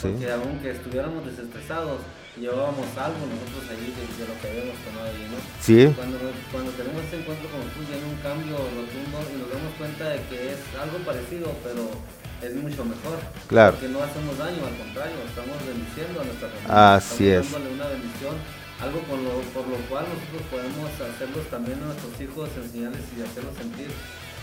porque 0.00 0.30
aunque 0.30 0.70
estuviéramos 0.70 1.24
desestresados, 1.26 1.98
llevábamos 2.38 2.86
algo 2.94 3.18
nosotros 3.26 3.66
allí 3.66 3.90
de, 3.90 4.04
lo 4.28 4.34
que 4.38 4.46
habíamos 4.46 4.78
tomado 4.86 5.06
allí, 5.10 5.26
¿no? 5.26 5.38
Sí. 5.58 5.90
Cuando, 5.96 6.18
cuando 6.52 6.70
tenemos 6.78 7.02
este 7.02 7.18
encuentro 7.18 7.50
con 7.50 7.66
Jesús 7.66 7.84
viene 7.88 8.06
un 8.06 8.20
cambio 8.22 8.56
rotundo 8.78 9.16
y 9.26 9.34
nos 9.42 9.48
damos 9.50 9.72
cuenta 9.74 10.14
de 10.14 10.22
que 10.30 10.54
es 10.54 10.60
algo 10.78 10.98
parecido, 11.02 11.50
pero 11.66 11.90
es 12.38 12.54
mucho 12.54 12.86
mejor. 12.86 13.18
Claro. 13.50 13.74
Porque 13.74 13.90
no 13.90 13.98
hacemos 13.98 14.38
daño, 14.38 14.62
al 14.62 14.76
contrario, 14.78 15.18
estamos 15.26 15.56
bendiciendo 15.66 16.14
a 16.20 16.24
nuestra 16.24 16.46
familia. 16.46 16.94
Así 16.94 17.26
estamos 17.26 17.52
dándole 17.58 17.74
una 17.74 17.88
bendición, 17.90 18.34
algo 18.80 19.00
por 19.00 19.18
lo, 19.18 19.30
por 19.52 19.66
lo 19.66 19.76
cual 19.88 20.06
nosotros 20.06 20.42
podemos 20.50 20.90
hacerlos 20.94 21.46
también 21.50 21.78
a 21.82 21.86
nuestros 21.86 22.20
hijos, 22.20 22.48
enseñarles 22.56 23.02
y 23.16 23.22
hacerlos 23.22 23.54
sentir 23.56 23.88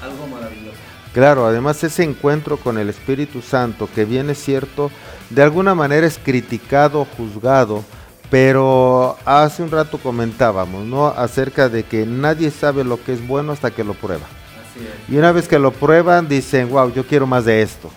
algo 0.01 0.27
maravilloso. 0.27 0.77
Claro, 1.13 1.45
además 1.45 1.81
ese 1.83 2.03
encuentro 2.03 2.57
con 2.57 2.77
el 2.77 2.89
Espíritu 2.89 3.41
Santo 3.41 3.87
que 3.95 4.03
viene 4.03 4.35
cierto, 4.35 4.91
de 5.29 5.41
alguna 5.41 5.73
manera 5.73 6.05
es 6.05 6.17
criticado, 6.17 7.07
juzgado, 7.17 7.83
Pero 8.29 9.17
hace 9.23 9.61
un 9.61 9.69
rato 9.69 9.99
comentábamos, 9.99 10.83
¿no? 10.83 11.07
Acerca 11.07 11.69
de 11.69 11.83
que 11.83 12.07
nadie 12.07 12.49
sabe 12.49 12.83
lo 12.83 13.01
que 13.01 13.13
es 13.13 13.25
bueno 13.25 13.51
hasta 13.51 13.69
que 13.69 13.83
lo 13.83 13.93
prueba. 13.93 14.25
Así 14.25 14.83
es. 14.83 15.13
Y 15.13 15.17
una 15.17 15.31
vez 15.31 15.47
que 15.47 15.59
lo 15.59 15.71
prueban, 15.71 16.27
dicen, 16.27 16.69
wow, 16.69 16.91
yo 16.91 17.05
quiero 17.05 17.27
más 17.27 17.45
de 17.45 17.61
esto. 17.61 17.91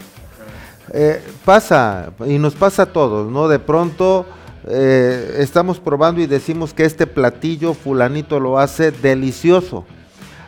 Eh, 0.92 1.22
pasa, 1.46 2.12
y 2.26 2.38
nos 2.38 2.54
pasa 2.54 2.82
a 2.82 2.86
todos, 2.92 3.30
¿no? 3.32 3.48
De 3.48 3.58
pronto 3.58 4.26
eh, 4.70 5.36
estamos 5.38 5.80
probando 5.80 6.20
y 6.20 6.26
decimos 6.26 6.74
que 6.74 6.84
este 6.84 7.06
platillo 7.06 7.74
fulanito 7.74 8.38
lo 8.38 8.58
hace 8.58 8.90
delicioso. 8.90 9.84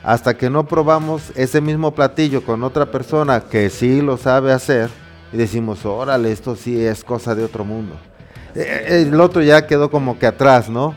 Hasta 0.03 0.37
que 0.37 0.49
no 0.49 0.67
probamos 0.67 1.31
ese 1.37 1.61
mismo 1.61 1.95
platillo 1.95 2.43
con 2.43 2.63
otra 2.65 2.91
persona 2.91 3.41
que 3.41 3.69
sí 3.69 4.01
lo 4.01 4.17
sabe 4.17 4.53
hacer 4.53 4.89
y 5.33 5.37
decimos, 5.37 5.85
órale, 5.85 6.33
esto 6.33 6.57
sí 6.57 6.83
es 6.83 7.05
cosa 7.05 7.35
de 7.35 7.45
otro 7.45 7.65
mundo. 7.65 7.97
Eh, 8.55 9.07
el 9.07 9.21
otro 9.21 9.43
ya 9.43 9.67
quedó 9.67 9.91
como 9.91 10.19
que 10.19 10.27
atrás, 10.27 10.69
¿no? 10.69 10.95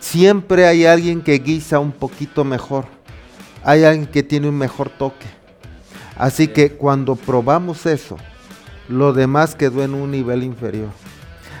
Siempre 0.00 0.66
hay 0.66 0.86
alguien 0.86 1.20
que 1.20 1.38
guisa 1.38 1.78
un 1.78 1.92
poquito 1.92 2.44
mejor. 2.44 2.86
Hay 3.64 3.84
alguien 3.84 4.06
que 4.06 4.22
tiene 4.22 4.48
un 4.48 4.56
mejor 4.56 4.88
toque. 4.88 5.26
Así 6.16 6.48
que 6.48 6.72
cuando 6.72 7.16
probamos 7.16 7.86
eso, 7.86 8.16
lo 8.88 9.12
demás 9.12 9.54
quedó 9.54 9.82
en 9.82 9.94
un 9.94 10.10
nivel 10.10 10.42
inferior. 10.44 10.88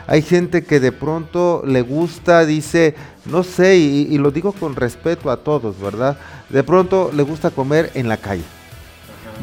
Hay 0.06 0.22
gente 0.22 0.64
que 0.64 0.80
de 0.80 0.92
pronto 0.92 1.62
le 1.66 1.82
gusta, 1.82 2.44
dice, 2.44 2.94
no 3.24 3.42
sé, 3.42 3.76
y, 3.76 4.18
lo 4.18 4.30
digo 4.30 4.52
con 4.52 4.74
respeto 4.74 5.30
a 5.30 5.36
todos, 5.36 5.80
¿verdad? 5.80 6.18
De 6.48 6.62
pronto 6.62 7.10
le 7.14 7.22
gusta 7.22 7.50
comer 7.50 7.90
en 7.94 8.08
la 8.08 8.16
calle. 8.16 8.44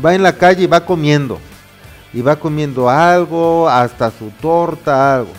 Va 0.03 0.15
en 0.15 0.23
la 0.23 0.33
calle 0.33 0.63
y 0.63 0.67
va 0.67 0.85
comiendo. 0.85 1.39
Y 2.13 2.21
va 2.21 2.37
comiendo 2.37 2.89
algo, 2.89 3.69
hasta 3.69 4.11
su 4.11 4.31
torta, 4.41 5.15
algo. 5.15 5.31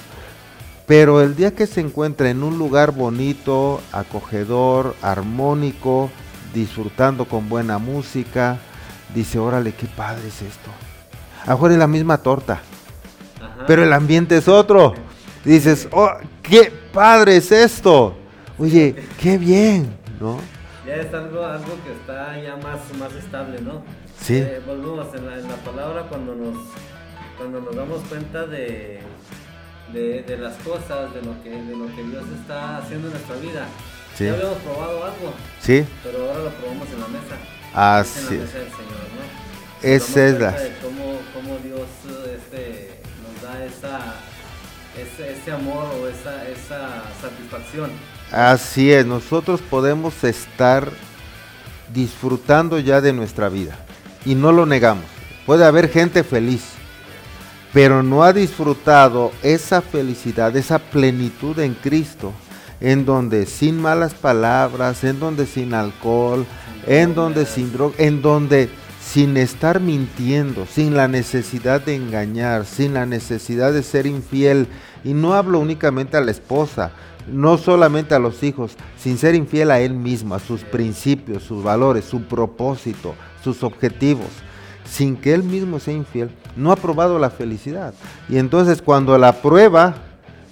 Pero 0.86 1.20
el 1.20 1.36
día 1.36 1.54
que 1.54 1.66
se 1.66 1.80
encuentra 1.80 2.30
en 2.30 2.42
un 2.42 2.58
lugar 2.58 2.92
bonito, 2.92 3.80
acogedor, 3.92 4.96
armónico, 5.02 6.10
disfrutando 6.54 7.26
con 7.26 7.48
buena 7.48 7.78
música, 7.78 8.58
dice, 9.14 9.38
órale, 9.38 9.72
qué 9.72 9.86
padre 9.86 10.28
es 10.28 10.42
esto. 10.42 10.70
Ahora 11.46 11.74
es 11.74 11.78
la 11.78 11.86
misma 11.86 12.18
torta, 12.18 12.60
pero 13.66 13.82
el 13.82 13.92
ambiente 13.92 14.36
es 14.36 14.48
otro. 14.48 14.94
Dices, 15.44 15.88
oh, 15.92 16.10
qué 16.42 16.72
padre 16.92 17.36
es 17.36 17.50
esto. 17.50 18.16
Oye, 18.58 18.94
qué 19.18 19.38
bien, 19.38 19.96
¿no? 20.20 20.38
Ya 20.86 20.96
es 20.96 21.14
algo, 21.14 21.44
algo 21.44 21.78
que 21.84 21.92
está 21.92 22.38
ya 22.40 22.56
más, 22.56 22.78
más 22.98 23.12
estable, 23.14 23.60
¿no? 23.60 23.82
Sí. 24.20 24.36
Eh, 24.36 24.60
volvemos 24.66 25.14
en 25.14 25.26
la, 25.26 25.38
en 25.38 25.48
la, 25.48 25.56
palabra 25.56 26.02
cuando 26.08 26.34
nos, 26.34 26.56
cuando 27.38 27.60
nos 27.60 27.74
damos 27.74 28.00
cuenta 28.08 28.46
de, 28.46 29.00
de, 29.92 30.36
las 30.38 30.56
cosas, 30.56 31.14
de 31.14 31.22
lo, 31.22 31.42
que, 31.42 31.50
de 31.50 31.76
lo 31.76 31.86
que 31.94 32.02
Dios 32.02 32.24
está 32.38 32.78
haciendo 32.78 33.06
en 33.06 33.14
nuestra 33.14 33.36
vida. 33.36 33.66
Sí. 34.16 34.24
Ya 34.26 34.34
habíamos 34.34 34.58
probado 34.58 35.04
algo. 35.04 35.32
Sí. 35.60 35.84
Pero 36.02 36.28
ahora 36.28 36.44
lo 36.44 36.50
probamos 36.50 36.88
en 36.88 37.00
la 37.00 37.08
mesa. 37.08 37.36
Así 37.72 38.18
es. 38.18 38.30
En 38.30 38.38
la 38.38 38.44
mesa 38.44 38.58
del 38.58 38.68
Señor, 38.68 39.00
¿no? 39.16 39.50
Esa 39.82 40.26
es 40.26 40.38
la... 40.38 40.52
cómo, 40.82 41.18
cómo, 41.32 41.56
Dios 41.64 41.88
este, 42.36 43.00
nos 43.22 43.42
da 43.42 43.64
esa, 43.64 44.14
ese, 44.96 45.32
ese 45.32 45.52
amor 45.52 45.86
o 46.00 46.08
esa, 46.08 46.48
esa 46.48 47.02
satisfacción. 47.20 47.90
Así 48.30 48.92
es, 48.92 49.06
nosotros 49.06 49.60
podemos 49.60 50.24
estar 50.24 50.90
disfrutando 51.92 52.78
ya 52.78 53.00
de 53.00 53.12
nuestra 53.12 53.48
vida 53.48 53.76
y 54.24 54.34
no 54.34 54.52
lo 54.52 54.66
negamos. 54.66 55.04
Puede 55.46 55.64
haber 55.64 55.88
gente 55.88 56.22
feliz, 56.22 56.62
pero 57.72 58.02
no 58.02 58.22
ha 58.22 58.32
disfrutado 58.32 59.32
esa 59.42 59.80
felicidad, 59.80 60.56
esa 60.56 60.78
plenitud 60.78 61.58
en 61.58 61.74
Cristo, 61.74 62.32
en 62.80 63.04
donde 63.04 63.46
sin 63.46 63.80
malas 63.80 64.14
palabras, 64.14 65.02
en 65.04 65.18
donde 65.18 65.46
sin 65.46 65.74
alcohol, 65.74 66.46
en 66.86 67.14
donde 67.14 67.46
sin 67.46 67.72
droga, 67.72 67.94
en 67.98 68.22
donde 68.22 68.70
sin 69.12 69.36
estar 69.36 69.80
mintiendo, 69.80 70.66
sin 70.66 70.94
la 70.94 71.08
necesidad 71.08 71.80
de 71.80 71.96
engañar, 71.96 72.64
sin 72.64 72.94
la 72.94 73.06
necesidad 73.06 73.72
de 73.72 73.82
ser 73.82 74.06
infiel. 74.06 74.68
Y 75.02 75.14
no 75.14 75.34
hablo 75.34 75.58
únicamente 75.58 76.16
a 76.16 76.20
la 76.20 76.30
esposa, 76.30 76.92
no 77.26 77.58
solamente 77.58 78.14
a 78.14 78.20
los 78.20 78.44
hijos, 78.44 78.76
sin 78.96 79.18
ser 79.18 79.34
infiel 79.34 79.72
a 79.72 79.80
él 79.80 79.94
mismo, 79.94 80.36
a 80.36 80.38
sus 80.38 80.62
principios, 80.62 81.42
sus 81.42 81.64
valores, 81.64 82.04
su 82.04 82.22
propósito, 82.22 83.16
sus 83.42 83.64
objetivos. 83.64 84.28
Sin 84.84 85.16
que 85.16 85.34
él 85.34 85.42
mismo 85.42 85.80
sea 85.80 85.94
infiel, 85.94 86.30
no 86.54 86.70
ha 86.70 86.76
probado 86.76 87.18
la 87.18 87.30
felicidad. 87.30 87.94
Y 88.28 88.38
entonces 88.38 88.80
cuando 88.80 89.18
la 89.18 89.42
prueba, 89.42 89.96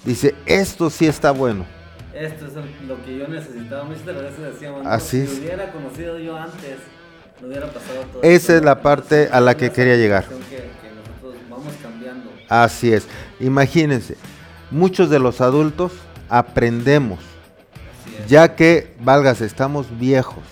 dice, 0.04 0.34
esto 0.46 0.90
sí 0.90 1.06
está 1.06 1.30
bueno. 1.30 1.64
Esto 2.12 2.46
es 2.46 2.54
lo 2.88 3.04
que 3.04 3.18
yo 3.18 3.28
necesitaba. 3.28 3.84
Muchas 3.84 4.04
veces 4.04 4.40
decíamos, 4.40 4.84
Así 4.84 5.28
si 5.28 5.42
hubiera 5.42 5.70
conocido 5.70 6.18
yo 6.18 6.36
antes 6.36 6.78
esa 8.22 8.56
es 8.56 8.62
la 8.62 8.80
parte 8.82 9.28
a 9.30 9.40
la 9.40 9.56
que 9.56 9.70
quería 9.70 9.96
llegar. 9.96 10.24
cambiando. 11.82 12.30
Así 12.48 12.92
es. 12.92 13.06
Imagínense, 13.40 14.16
muchos 14.70 15.10
de 15.10 15.18
los 15.18 15.40
adultos 15.40 15.92
aprendemos, 16.28 17.20
ya 18.26 18.54
que, 18.54 18.94
valgas, 19.00 19.40
estamos 19.40 19.86
viejos. 19.98 20.42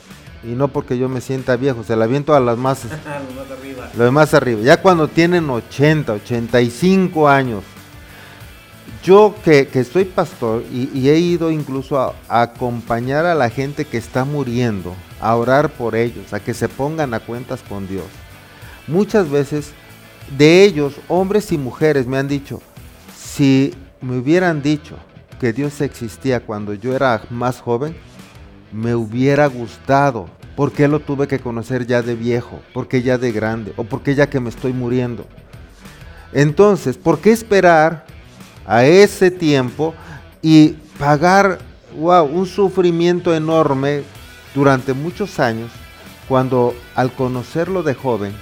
Y 0.45 0.51
no 0.51 0.69
porque 0.69 0.97
yo 0.97 1.09
me 1.09 1.21
sienta 1.21 1.57
viejo, 1.57 1.83
se 1.83 1.97
la 1.97 2.07
viento 2.07 2.35
a 2.37 2.41
las 2.41 2.57
más, 2.57 2.85
arriba. 2.85 3.91
Lo 3.97 4.13
más 4.13 4.33
arriba. 4.33 4.61
Ya 4.63 4.81
cuando 4.81 5.09
tienen 5.09 5.51
80, 5.51 6.13
85 6.13 7.29
años, 7.29 7.65
yo 9.07 9.37
que, 9.45 9.69
que 9.69 9.85
soy 9.85 10.05
pastor 10.05 10.65
y, 10.73 11.09
he 11.09 11.17
ido 11.17 11.53
incluso 11.53 12.01
a, 12.01 12.17
acompañar 12.29 13.25
a 13.25 13.37
la 13.37 13.49
gente 13.49 13.85
que 13.85 13.99
está 13.99 14.25
muriendo, 14.25 14.97
a 15.21 15.37
orar 15.37 15.71
por 15.71 15.95
ellos, 15.95 16.35
a 16.35 16.41
que 16.41 16.53
se 16.53 16.69
pongan 16.69 17.15
a 17.15 17.21
cuentas 17.21 17.63
con 17.63 17.87
Dios. 17.87 18.07
Muchas 18.89 19.31
veces 19.31 19.71
de 20.37 20.65
ellos, 20.65 20.95
hombres 21.07 21.53
y 21.53 21.59
mujeres, 21.59 22.09
me 22.09 22.19
han 22.19 22.27
dicho, 22.27 22.61
si 23.17 23.73
me 24.01 24.19
hubieran 24.19 24.61
dicho 24.61 24.97
que 25.39 25.53
Dios 25.53 25.81
existía 25.83 26.41
cuando 26.41 26.75
yo 26.75 26.97
era 26.97 27.23
más 27.31 27.61
joven, 27.61 27.97
me 28.73 28.97
hubiera 28.97 29.47
gustado. 29.47 30.29
porque 30.57 30.89
lo 30.89 30.99
tuve 30.99 31.29
que 31.29 31.39
conocer 31.39 31.87
ya 31.87 32.03
de 32.03 32.17
viejo? 32.17 32.61
porque 32.75 33.03
ya 33.03 33.19
de 33.19 33.31
grande? 33.31 33.73
¿O 33.77 33.85
porque 33.85 34.17
ya 34.17 34.29
que 34.29 34.41
me 34.41 34.49
estoy 34.49 34.73
muriendo? 34.73 35.27
Entonces, 36.33 36.97
¿por 36.97 37.21
qué 37.21 37.31
esperar 37.31 38.16
a 38.67 38.85
ese 38.85 39.31
tiempo 39.31 39.95
y 40.43 40.75
pagar 40.99 41.59
un 41.95 42.47
sufrimiento 42.47 43.35
enorme 43.35 44.03
durante 44.55 44.93
muchos 44.93 45.39
años 45.41 45.71
cuando 46.29 46.75
al 46.95 47.13
conocerlo 47.13 47.83
de 47.83 47.95
joven 47.95 48.33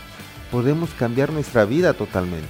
podemos 0.51 0.91
cambiar 0.99 1.33
nuestra 1.33 1.65
vida 1.65 1.93
totalmente. 1.93 2.49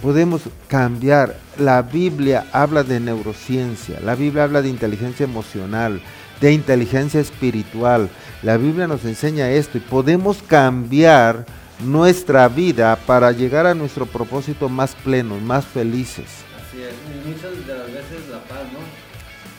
Podemos 0.00 0.42
cambiar. 0.68 1.36
La 1.58 1.82
Biblia 1.82 2.46
habla 2.52 2.82
de 2.82 2.98
neurociencia, 2.98 4.00
la 4.00 4.14
Biblia 4.14 4.44
habla 4.44 4.62
de 4.62 4.68
inteligencia 4.68 5.24
emocional, 5.24 6.00
de 6.40 6.52
inteligencia 6.52 7.20
espiritual. 7.20 8.08
La 8.42 8.56
Biblia 8.56 8.88
nos 8.88 9.04
enseña 9.04 9.50
esto 9.50 9.78
y 9.78 9.80
podemos 9.80 10.42
cambiar 10.42 11.46
nuestra 11.84 12.48
vida 12.48 12.96
para 12.96 13.32
llegar 13.32 13.66
a 13.66 13.74
nuestro 13.74 14.06
propósito 14.06 14.68
más 14.68 14.94
pleno, 14.94 15.38
más 15.38 15.64
felices. 15.64 16.26
Así 16.56 16.82
es, 16.82 16.92
y 16.92 17.28
muchas 17.28 17.66
de 17.66 17.74
las 17.74 17.86
veces 17.86 18.28
la 18.30 18.42
paz, 18.44 18.62
¿no? 18.72 18.80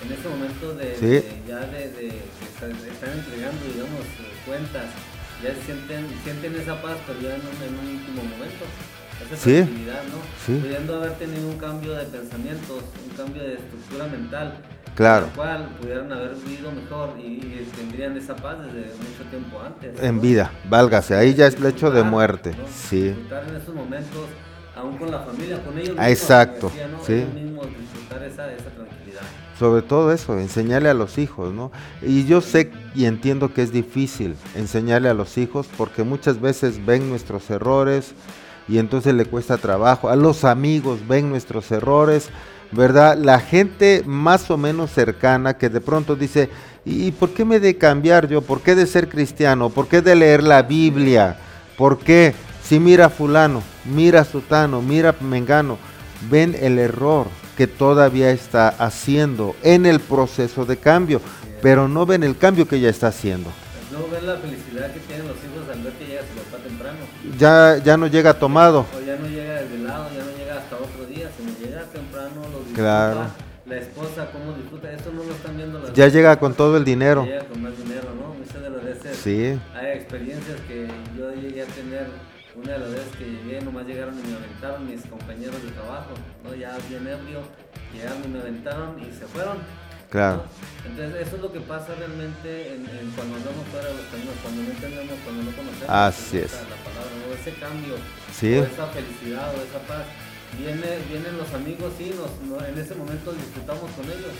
En 0.06 0.12
este 0.12 0.28
momento 0.28 0.74
de, 0.76 1.24
ya 1.48 1.60
de, 1.60 1.90
de, 1.90 2.10
que 2.10 2.92
están 2.92 3.12
entregando, 3.12 3.66
digamos, 3.66 4.04
cuentas, 4.46 4.86
ya 5.42 5.54
sienten, 5.66 6.08
sienten 6.24 6.56
esa 6.56 6.82
paz, 6.82 6.98
pero 7.08 7.20
ya 7.22 7.36
en 7.36 7.42
un, 7.42 7.96
último 7.96 8.24
momento. 8.24 8.66
Esa 9.24 9.38
sí, 9.38 9.54
tranquilidad, 9.54 10.04
¿no? 10.12 10.20
Sí. 10.46 10.60
Pudiendo 10.60 10.96
haber 10.96 11.14
tenido 11.14 11.48
un 11.48 11.58
cambio 11.58 11.94
de 11.94 12.06
pensamientos, 12.06 12.84
un 13.08 13.16
cambio 13.16 13.44
de 13.44 13.54
estructura 13.54 14.08
mental, 14.08 14.58
Claro. 14.96 15.28
cual 15.36 15.70
pudieran 15.80 16.12
haber 16.12 16.36
vivido 16.36 16.72
mejor 16.72 17.16
y, 17.20 17.40
tendrían 17.76 18.16
esa 18.18 18.36
paz 18.36 18.58
desde 18.66 18.94
mucho 18.96 19.24
tiempo 19.30 19.60
antes. 19.60 20.02
En 20.02 20.22
vida, 20.22 20.52
válgase, 20.70 21.16
ahí 21.16 21.34
ya 21.34 21.48
es 21.48 21.56
el 21.56 21.66
hecho 21.66 21.90
de 21.90 22.04
muerte. 22.04 22.52
¿no? 22.52 22.66
Sí. 22.72 23.10
Disfrutar 23.10 23.44
en 23.50 23.56
esos 23.56 23.74
momentos, 23.74 24.28
aún 24.76 24.98
con 24.98 25.12
la 25.12 25.20
familia, 25.20 25.64
con 25.64 25.78
ellos. 25.80 25.98
Exacto. 26.00 26.72
sí. 27.06 27.14
Ellos 27.14 27.34
mismos 27.34 27.68
disfrutar 27.68 28.24
esa, 28.24 28.54
esa 28.54 28.70
tranquilidad. 28.70 29.22
Sobre 29.58 29.82
todo 29.82 30.12
eso, 30.12 30.38
enseñarle 30.38 30.90
a 30.90 30.94
los 30.94 31.18
hijos, 31.18 31.54
¿no? 31.54 31.72
Y 32.02 32.26
yo 32.26 32.42
sé 32.42 32.72
y 32.96 33.06
entiendo 33.06 33.54
que 33.54 33.64
es 33.64 33.72
difícil 33.72 34.36
enseñarle 34.56 35.10
a 35.10 35.14
los 35.14 35.38
hijos 35.38 35.68
porque 35.78 36.04
muchas 36.04 36.40
veces 36.40 36.86
ven 36.86 37.10
nuestros 37.10 37.50
errores 37.50 38.14
y 38.68 38.78
entonces 38.78 39.14
le 39.14 39.26
cuesta 39.26 39.58
trabajo. 39.58 40.10
A 40.10 40.16
los 40.16 40.44
amigos 40.44 41.08
ven 41.08 41.30
nuestros 41.30 41.72
errores 41.72 42.30
¿verdad? 42.76 43.18
La 43.18 43.40
gente 43.40 44.04
más 44.06 44.50
o 44.50 44.58
menos 44.58 44.92
cercana 44.92 45.58
que 45.58 45.70
de 45.70 45.82
pronto 45.82 46.16
dice, 46.16 46.50
¿y 46.86 47.12
por 47.12 47.32
qué 47.32 47.46
me 47.46 47.60
de 47.60 47.78
cambiar 47.78 48.28
yo? 48.28 48.42
¿Por 48.42 48.62
qué 48.62 48.76
de 48.76 48.88
ser 48.88 49.10
cristiano? 49.10 49.70
¿Por 49.70 49.88
qué 49.88 50.02
de 50.02 50.16
leer 50.16 50.44
la 50.44 50.64
Biblia? 50.64 51.38
¿Por 51.78 52.00
qué? 52.00 52.34
Si 52.64 52.80
mira 52.80 53.10
fulano, 53.10 53.62
mira 53.86 54.24
sutano, 54.24 54.82
mira 54.82 55.16
mengano, 55.22 55.78
ven 56.30 56.56
el 56.60 56.80
error. 56.80 57.28
que 57.58 57.68
todavía 57.68 58.32
está 58.32 58.70
haciendo 58.70 59.56
en 59.62 59.86
el 59.86 60.00
proceso 60.00 60.66
de 60.66 60.78
cambio, 60.78 61.22
pero 61.62 61.88
no 61.88 62.06
ven 62.06 62.24
el 62.24 62.36
cambio 62.36 62.68
que 62.68 62.80
ya 62.80 62.90
está 62.90 63.08
haciendo. 63.08 63.52
No 63.92 64.00
ven 64.12 64.26
la 64.26 64.38
felicidad 64.38 64.92
que 64.92 65.00
tienen 65.02 65.28
los 65.28 65.38
hijos 65.38 65.70
al 65.72 65.84
ver 65.84 65.94
que 65.94 66.06
llega 66.06 66.22
su 66.22 66.50
papá 66.50 66.64
temprano. 66.64 66.98
Ya, 67.38 67.78
ya 67.84 67.96
no 67.96 68.08
llega 68.08 68.34
tomado. 68.34 68.88
Claro. 72.74 73.26
La 73.66 73.78
esposa, 73.78 74.28
cómo 74.32 74.54
disfruta, 74.58 74.92
eso 74.92 75.12
no 75.14 75.24
lo 75.24 75.32
están 75.32 75.56
viendo 75.56 75.80
las 75.80 75.94
Ya 75.94 76.08
llega 76.10 76.38
con 76.38 76.54
todo 76.54 76.76
el 76.78 76.84
dinero. 76.84 77.24
Llega 77.24 77.46
con 77.46 77.62
más 77.62 77.78
dinero, 77.78 78.10
¿no? 78.20 78.34
Muchas 78.34 78.62
de 78.62 78.70
las 78.70 78.84
veces 78.84 79.18
Sí. 79.18 79.58
hay 79.74 79.98
experiencias 79.98 80.60
que 80.68 80.88
yo 81.18 81.32
llegué 81.34 81.62
a 81.62 81.66
tener. 81.66 82.08
Una 82.56 82.74
de 82.74 82.80
las 82.80 82.90
veces 82.92 83.16
que 83.18 83.26
llegué, 83.26 83.62
nomás 83.62 83.88
llegaron 83.88 84.14
y 84.20 84.28
me 84.30 84.36
aventaron 84.38 84.86
mis 84.86 85.02
compañeros 85.08 85.64
de 85.64 85.72
trabajo, 85.72 86.12
¿no? 86.44 86.54
Ya 86.54 86.78
bien 86.88 87.08
ebrio, 87.08 87.42
llegaron 87.94 88.22
y 88.26 88.28
me 88.28 88.40
aventaron 88.42 89.00
y 89.00 89.06
se 89.18 89.26
fueron. 89.26 89.58
Claro. 90.12 90.44
Entonces, 90.86 91.26
eso 91.26 91.38
es 91.38 91.42
lo 91.42 91.52
que 91.52 91.62
pasa 91.62 91.96
realmente 91.98 92.76
en, 92.76 92.86
en 92.86 93.10
cuando 93.18 93.38
andamos 93.38 93.66
fuera 93.74 93.88
de 93.88 93.96
los 93.98 94.06
caminos, 94.14 94.36
cuando 94.44 94.62
no 94.62 94.70
entendemos, 94.70 95.18
cuando 95.26 95.42
no 95.50 95.52
conocemos 95.58 95.90
Así 95.90 96.38
es. 96.38 96.52
la 96.54 96.78
palabra, 96.86 97.10
¿no? 97.18 97.34
ese 97.34 97.52
cambio, 97.58 97.96
Sí. 98.32 98.54
o 98.54 98.64
esa 98.70 98.86
felicidad 98.94 99.50
o 99.50 99.58
esa 99.58 99.80
paz. 99.90 100.06
Viene, 100.58 101.00
vienen 101.10 101.38
los 101.38 101.52
amigos, 101.54 101.92
sí, 101.98 102.14
nos, 102.16 102.30
no- 102.48 102.64
en 102.66 102.78
ese 102.78 102.96
momento 102.96 103.34
disfrutamos 103.34 103.90
con 103.92 104.06
ellos. 104.06 104.36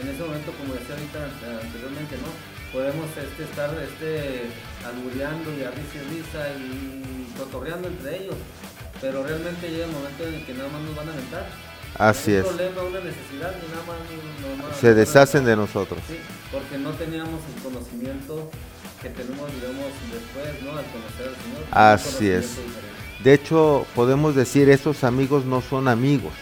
En 0.00 0.08
ese 0.08 0.20
momento, 0.22 0.52
como 0.52 0.74
decía 0.74 0.94
ahorita 0.94 1.18
eh, 1.24 1.60
anteriormente, 1.64 2.16
¿no? 2.20 2.28
Podemos 2.72 3.06
este, 3.16 3.44
estar 3.44 3.70
este, 3.80 4.50
albureando 4.84 5.48
y 5.56 5.64
a 5.64 5.70
risa 5.70 5.96
y 5.96 6.04
risa 6.12 6.40
y 6.60 7.32
cotorreando 7.38 7.88
entre 7.88 8.22
ellos. 8.24 8.36
Pero 9.00 9.22
realmente 9.24 9.68
llega 9.70 9.86
el 9.86 9.92
momento 9.92 10.26
en 10.26 10.34
el 10.34 10.44
que 10.44 10.52
nada 10.52 10.68
más 10.68 10.82
nos 10.82 10.96
van 10.96 11.08
a 11.08 11.12
aventar. 11.12 11.46
Así 11.96 12.32
un 12.32 12.36
es. 12.38 12.44
problema, 12.44 12.82
una 12.82 13.00
necesidad 13.00 13.52
y 13.56 13.64
nada 13.72 13.84
más 13.88 13.96
nos 14.04 14.58
van 14.60 14.70
a- 14.70 14.74
Se 14.74 14.92
deshacen 14.94 15.44
de 15.46 15.56
nosotros. 15.56 15.98
Sí, 16.06 16.18
porque 16.52 16.76
no 16.76 16.90
teníamos 16.92 17.40
el 17.56 17.62
conocimiento 17.62 18.50
que 19.00 19.08
tenemos, 19.10 19.48
digamos, 19.54 19.88
después, 20.12 20.62
¿no? 20.62 20.70
Al 20.76 20.84
conocer 20.92 21.28
al 21.32 21.36
Señor. 21.40 21.62
Así 21.72 22.28
es. 22.28 22.56
diferente. 22.56 22.95
De 23.22 23.34
hecho, 23.34 23.86
podemos 23.94 24.34
decir, 24.34 24.68
esos 24.68 25.04
amigos 25.04 25.44
no 25.44 25.60
son 25.60 25.88
amigos. 25.88 26.32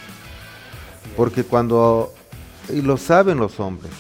Porque 1.17 1.45
cuando, 1.45 2.13
y 2.69 2.83
lo 2.83 2.97
saben 2.97 3.39
los 3.39 3.61
hombres, 3.61 3.93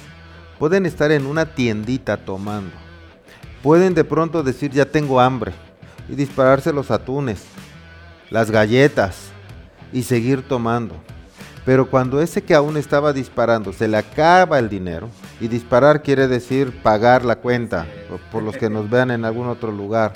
pueden 0.58 0.86
estar 0.86 1.12
en 1.12 1.26
una 1.26 1.46
tiendita 1.54 2.16
tomando. 2.16 2.72
Pueden 3.62 3.94
de 3.94 4.04
pronto 4.04 4.42
decir, 4.42 4.70
ya 4.72 4.84
tengo 4.84 5.20
hambre. 5.20 5.52
Y 6.08 6.14
dispararse 6.16 6.72
los 6.72 6.90
atunes, 6.90 7.42
las 8.30 8.50
galletas 8.50 9.28
y 9.92 10.02
seguir 10.02 10.46
tomando. 10.46 10.94
Pero 11.64 11.88
cuando 11.88 12.20
ese 12.20 12.42
que 12.42 12.54
aún 12.54 12.76
estaba 12.76 13.14
disparando 13.14 13.72
se 13.72 13.88
le 13.88 13.96
acaba 13.96 14.58
el 14.58 14.68
dinero, 14.68 15.08
y 15.40 15.48
disparar 15.48 16.02
quiere 16.02 16.28
decir 16.28 16.82
pagar 16.82 17.24
la 17.24 17.36
cuenta, 17.36 17.86
por- 18.30 18.42
los 18.42 18.56
que 18.56 18.68
nos 18.68 18.88
vean 18.90 19.10
en 19.10 19.24
algún 19.24 19.48
otro 19.48 19.72
lugar. 19.72 20.12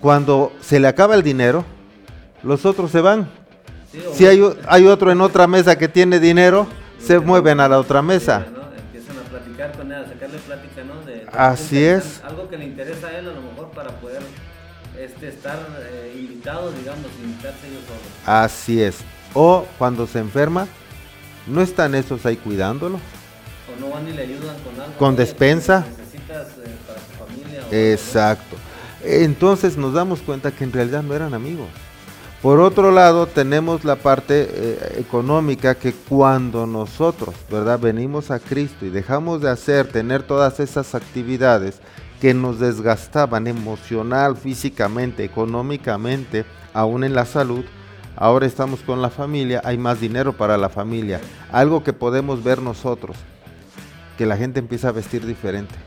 Cuando 0.00 0.52
se 0.60 0.78
le 0.80 0.88
acaba 0.88 1.14
el 1.14 1.22
dinero, 1.22 1.64
los 2.42 2.64
otros 2.64 2.90
se 2.90 3.00
van. 3.00 3.28
Sí, 3.90 4.02
Si 4.14 4.26
hay, 4.26 4.42
hay 4.68 4.86
otro 4.86 5.10
en 5.10 5.20
otra 5.20 5.46
mesa 5.46 5.76
que 5.76 5.88
tiene 5.88 6.20
dinero, 6.20 6.66
se 6.98 7.18
mueven 7.18 7.60
a 7.60 7.68
la 7.68 7.78
otra 7.78 8.02
mesa. 8.02 8.46
¿no? 8.52 8.62
Empiezan 8.76 9.18
a 9.18 9.22
platicar 9.28 9.72
con 9.72 9.90
él, 9.92 10.04
a 10.04 10.08
sacarle 10.08 10.38
plática, 10.38 10.84
¿no? 10.84 11.00
De, 11.06 11.14
de 11.16 11.26
Así 11.32 11.82
es. 11.82 12.22
Algo 12.24 12.48
que 12.48 12.58
le 12.58 12.64
interesa 12.64 13.08
a 13.08 13.18
él 13.18 13.28
a 13.28 13.32
lo 13.32 13.40
mejor 13.42 13.70
para 13.70 13.90
poder 14.00 14.22
este, 14.98 15.28
estar 15.28 15.58
eh, 15.80 16.14
invitado, 16.18 16.72
digamos, 16.72 17.06
invitarse 17.22 17.66
ellos 17.68 17.82
solos. 17.86 18.02
Así 18.26 18.82
es. 18.82 18.98
O 19.34 19.66
cuando 19.78 20.06
se 20.06 20.18
enferma, 20.18 20.66
no 21.46 21.60
están 21.60 21.94
esos 21.94 22.24
ahí 22.26 22.36
cuidándolo. 22.36 22.96
O 22.96 23.80
no 23.80 23.90
van 23.90 24.08
y 24.08 24.12
le 24.12 24.22
ayudan 24.22 24.56
con 24.60 24.80
algo. 24.80 24.96
Con 24.98 25.16
despensa. 25.16 25.84
Necesitas 25.98 26.48
eh, 26.58 26.74
para 26.86 27.00
tu 27.00 27.32
familia. 27.32 27.92
Exacto. 27.92 28.45
Entonces 29.06 29.76
nos 29.76 29.94
damos 29.94 30.20
cuenta 30.20 30.50
que 30.50 30.64
en 30.64 30.72
realidad 30.72 31.02
no 31.04 31.14
eran 31.14 31.32
amigos. 31.32 31.68
Por 32.42 32.60
otro 32.60 32.90
lado, 32.90 33.26
tenemos 33.26 33.84
la 33.84 33.96
parte 33.96 34.48
eh, 34.50 34.96
económica 34.98 35.74
que 35.74 35.92
cuando 35.92 36.66
nosotros, 36.66 37.34
¿verdad? 37.50 37.78
Venimos 37.78 38.30
a 38.30 38.40
Cristo 38.40 38.84
y 38.84 38.90
dejamos 38.90 39.40
de 39.40 39.50
hacer, 39.50 39.88
tener 39.88 40.22
todas 40.22 40.60
esas 40.60 40.94
actividades 40.94 41.80
que 42.20 42.34
nos 42.34 42.58
desgastaban 42.58 43.46
emocional, 43.46 44.36
físicamente, 44.36 45.24
económicamente, 45.24 46.44
aún 46.74 47.04
en 47.04 47.14
la 47.14 47.26
salud, 47.26 47.64
ahora 48.16 48.46
estamos 48.46 48.80
con 48.80 49.00
la 49.02 49.10
familia, 49.10 49.60
hay 49.64 49.78
más 49.78 50.00
dinero 50.00 50.32
para 50.32 50.58
la 50.58 50.68
familia. 50.68 51.20
Algo 51.52 51.84
que 51.84 51.92
podemos 51.92 52.42
ver 52.42 52.60
nosotros, 52.60 53.16
que 54.18 54.26
la 54.26 54.36
gente 54.36 54.60
empieza 54.60 54.88
a 54.88 54.92
vestir 54.92 55.24
diferente. 55.24 55.85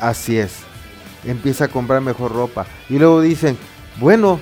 Así 0.00 0.38
es. 0.38 0.58
Empieza 1.24 1.64
a 1.64 1.68
comprar 1.68 2.00
mejor 2.00 2.32
ropa. 2.32 2.66
Y 2.88 2.98
luego 2.98 3.20
dicen, 3.20 3.56
bueno, 3.96 4.38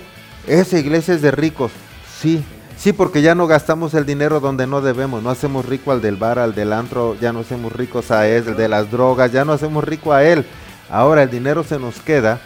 esa 0.47 0.79
iglesia 0.79 1.15
es 1.15 1.23
de 1.23 1.31
ricos. 1.31 1.73
Sí, 2.21 2.45
sí, 2.77 2.93
porque 2.93 3.23
ya 3.23 3.35
no 3.35 3.47
gastamos 3.47 3.95
el 3.95 4.05
dinero 4.05 4.41
donde 4.41 4.67
no 4.67 4.81
debemos. 4.81 5.23
No 5.23 5.31
hacemos 5.31 5.67
rico 5.67 5.93
al 5.93 6.03
del 6.03 6.17
bar, 6.17 6.39
al 6.39 6.55
del 6.55 6.73
antro, 6.73 7.17
ya 7.21 7.33
no 7.33 7.41
hacemos 7.41 7.73
ricos 7.73 8.11
a 8.11 8.29
él, 8.29 8.45
el 8.49 8.57
de 8.57 8.69
las 8.69 8.91
drogas, 8.91 9.33
ya 9.33 9.45
no 9.45 9.53
hacemos 9.53 9.85
rico 9.85 10.13
a 10.13 10.25
él. 10.25 10.45
Ahora 10.91 11.23
el 11.23 11.31
dinero 11.31 11.65
se 11.65 11.79
nos 11.79 12.01
queda 12.01 12.41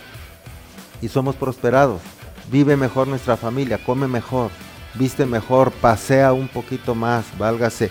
y 1.01 1.09
somos 1.09 1.35
prosperados. 1.35 2.01
Vive 2.51 2.77
mejor 2.77 3.09
nuestra 3.09 3.37
familia, 3.37 3.79
come 3.85 4.09
mejor, 4.09 4.51
viste 4.95 5.27
mejor, 5.27 5.71
pasea 5.71 6.33
un 6.33 6.49
poquito 6.49 6.95
más, 6.95 7.27
válgase. 7.37 7.87
Eh, 7.87 7.91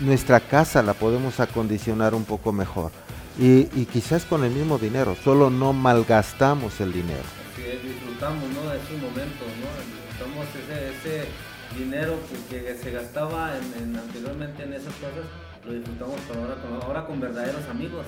nuestra 0.00 0.40
casa 0.40 0.82
la 0.82 0.94
podemos 0.94 1.38
acondicionar 1.38 2.14
un 2.14 2.24
poco 2.24 2.52
mejor. 2.52 2.90
Y, 3.38 3.68
y 3.80 3.86
quizás 3.90 4.24
con 4.24 4.44
el 4.44 4.50
mismo 4.50 4.78
dinero, 4.78 5.16
solo 5.24 5.48
no 5.50 5.72
malgastamos 5.72 6.80
el 6.80 6.92
dinero. 6.92 7.22
Disfrutamos, 7.82 8.44
¿no? 8.50 8.70
De 8.70 8.76
esos 8.78 8.98
momentos, 9.00 9.48
¿no? 9.60 9.68
Disfrutamos 9.82 10.46
ese, 10.54 10.90
ese 11.22 11.28
dinero 11.78 12.18
que, 12.50 12.62
que 12.64 12.74
se 12.76 12.90
gastaba 12.90 13.52
en, 13.56 13.82
en- 13.82 13.96
anteriormente 13.96 14.62
en 14.62 14.74
esas 14.74 14.92
cosas, 14.94 15.24
lo 15.64 15.72
disfrutamos 15.72 16.16
ahora, 16.36 16.54
con, 16.62 16.82
ahora 16.82 17.06
con 17.06 17.20
verdaderos 17.20 17.62
amigos, 17.70 18.04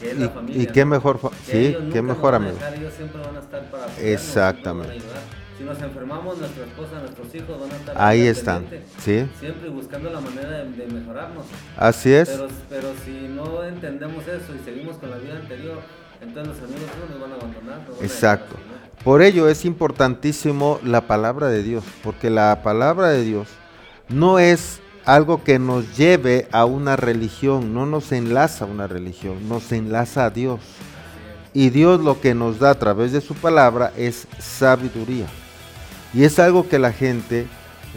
que 0.00 0.10
es 0.10 0.18
la 0.18 0.24
Y, 0.24 0.28
familia. 0.28 0.62
y 0.62 0.66
qué 0.66 0.84
mejor, 0.84 1.20
Que 1.20 1.28
sí, 1.44 1.76
qué 1.92 2.02
mejor 2.02 2.34
amigo. 2.34 2.54
dejar, 2.54 2.74
ellos 2.74 2.94
siempre 2.94 3.20
van 3.20 3.36
a 3.36 3.40
estar 3.40 3.62
para 3.70 3.84
apoyarnos, 3.84 3.96
siempre 3.98 4.12
Exactamente. 4.14 4.98
A. 5.54 5.58
Si 5.58 5.64
nos 5.64 5.80
enfermamos, 5.80 6.38
nuestra 6.38 6.64
esposa, 6.64 7.00
nuestros 7.00 7.34
hijos 7.34 7.60
van 7.60 7.70
a 7.70 7.76
estar 7.76 7.94
Ahí 7.96 8.26
están, 8.26 8.66
sí, 8.98 9.26
Siempre 9.40 9.68
buscando 9.68 10.10
la 10.10 10.20
manera 10.20 10.50
de, 10.50 10.70
de 10.70 10.86
mejorarnos. 10.86 11.44
así 11.76 12.12
es. 12.12 12.28
Pero, 12.28 12.48
pero 12.68 12.88
si 13.04 13.28
no 13.28 13.64
entendemos 13.64 14.26
eso 14.26 14.54
y 14.54 14.64
seguimos 14.64 14.96
con 14.96 15.10
la 15.10 15.18
vida 15.18 15.36
anterior, 15.36 15.80
entonces 16.20 16.54
los 16.54 16.62
amigos 16.70 16.90
no 17.00 17.14
nos 17.14 17.20
van 17.20 17.32
a 17.32 17.34
abandonar. 17.36 17.80
a 18.00 18.04
Exacto. 18.04 18.54
así, 18.56 18.64
¿no? 18.68 19.04
Por 19.04 19.22
ello 19.22 19.48
es 19.48 19.64
importantísimo 19.64 20.80
la 20.82 21.02
palabra 21.02 21.48
de 21.48 21.62
Dios, 21.62 21.84
porque 22.02 22.30
la 22.30 22.62
palabra 22.62 23.08
de 23.08 23.22
Dios 23.22 23.48
no 24.08 24.38
es 24.38 24.80
algo 25.04 25.44
que 25.44 25.58
nos 25.58 25.96
lleve 25.96 26.48
a 26.52 26.64
una 26.64 26.96
religión, 26.96 27.74
no 27.74 27.84
nos 27.84 28.12
enlaza 28.12 28.64
a 28.64 28.68
una 28.68 28.86
religión, 28.86 29.48
nos 29.48 29.70
enlaza 29.72 30.24
a 30.24 30.30
Dios. 30.30 30.60
Y 31.52 31.68
Dios 31.70 32.00
lo 32.00 32.20
que 32.20 32.34
nos 32.34 32.58
da 32.58 32.70
a 32.70 32.78
través 32.78 33.12
de 33.12 33.20
su 33.20 33.34
palabra 33.34 33.92
es 33.96 34.26
sabiduría. 34.38 35.26
Y 36.14 36.24
es 36.24 36.38
algo 36.38 36.68
que 36.68 36.78
la 36.78 36.92
gente 36.92 37.46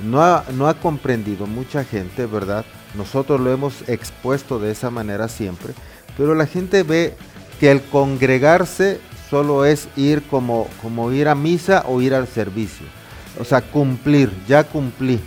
no 0.03 0.23
ha, 0.23 0.43
no 0.53 0.67
ha 0.67 0.80
comprendido, 0.80 1.45
mucha 1.45 1.84
gente, 1.84 2.25
¿verdad? 2.25 2.65
Nosotros 2.95 3.39
lo 3.39 3.51
hemos 3.51 3.88
expuesto 3.88 4.60
de 4.60 4.71
esa 4.71 4.89
manera 4.89 5.27
siempre, 5.27 5.73
pero 6.17 6.34
la 6.34 6.47
gente 6.47 6.84
ve 6.84 7.15
que 7.60 7.71
el 7.71 7.82
congregarse 7.82 8.99
solo 9.30 9.65
es 9.65 9.88
ir 9.95 10.23
como, 10.23 10.67
como 10.82 11.12
ir 11.12 11.27
a 11.27 11.36
misa 11.36 11.84
o 11.88 12.01
ir 12.01 12.13
al 12.13 12.27
servicio. 12.27 12.88
O 13.39 13.43
sea, 13.43 13.62
cumplir, 13.62 14.32
ya 14.47 14.63
cumplí. 14.63 15.19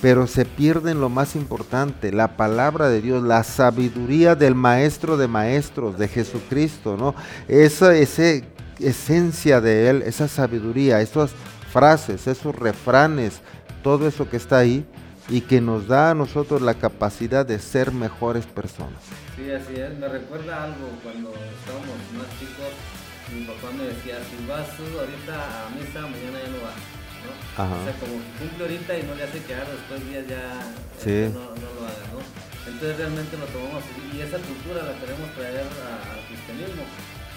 Pero 0.00 0.26
se 0.26 0.44
pierden 0.44 1.00
lo 1.00 1.08
más 1.08 1.36
importante, 1.36 2.12
la 2.12 2.36
palabra 2.36 2.88
de 2.88 3.00
Dios, 3.00 3.22
la 3.22 3.44
sabiduría 3.44 4.34
del 4.34 4.56
maestro 4.56 5.16
de 5.16 5.28
maestros, 5.28 5.96
de 5.96 6.08
Jesucristo, 6.08 6.96
¿no? 6.96 7.14
Esa, 7.46 7.94
ese 7.94 8.44
esencia 8.80 9.60
de 9.60 9.88
Él, 9.90 10.02
esa 10.02 10.26
sabiduría, 10.26 11.00
esas 11.00 11.30
frases, 11.72 12.26
esos 12.26 12.54
refranes, 12.54 13.40
todo 13.82 14.06
eso 14.06 14.28
que 14.28 14.36
está 14.36 14.58
ahí 14.58 14.84
y 15.28 15.40
que 15.40 15.60
nos 15.60 15.88
da 15.88 16.10
a 16.10 16.14
nosotros 16.14 16.60
la 16.62 16.74
capacidad 16.74 17.46
de 17.46 17.58
ser 17.58 17.92
mejores 17.92 18.44
personas. 18.46 19.00
Sí, 19.36 19.50
así 19.50 19.74
es. 19.80 19.96
Me 19.98 20.08
recuerda 20.08 20.64
algo 20.64 20.88
cuando 21.02 21.30
estábamos 21.32 21.96
más 22.18 22.28
chicos. 22.38 22.72
Mi 23.32 23.44
papá 23.46 23.72
me 23.72 23.84
decía: 23.84 24.18
si 24.28 24.36
vas 24.46 24.68
tú 24.76 24.82
ahorita 24.98 25.32
a 25.32 25.70
misa, 25.70 26.00
mañana 26.02 26.38
ya 26.44 26.50
no 26.52 26.60
vas. 26.66 26.76
¿no? 27.22 27.32
Ajá. 27.64 27.74
O 27.80 27.84
sea, 27.86 27.94
como 28.02 28.14
cumple 28.38 28.64
ahorita 28.66 28.98
y 28.98 29.02
no 29.04 29.14
le 29.14 29.22
hace 29.22 29.38
quedar 29.44 29.66
después 29.70 30.04
días 30.10 30.26
ya 30.28 30.42
Sí. 30.98 31.30
este, 31.30 31.30
no, 31.32 31.54
no 31.54 31.68
lo 31.78 31.80
haga, 31.86 32.04
¿no? 32.12 32.20
Entonces 32.66 32.98
realmente 32.98 33.36
lo 33.38 33.46
tomamos 33.46 33.82
y 34.12 34.20
esa 34.20 34.38
cultura 34.38 34.82
la 34.82 34.94
queremos 35.00 35.30
traer 35.34 35.62
al 35.66 36.20
cristianismo. 36.28 36.82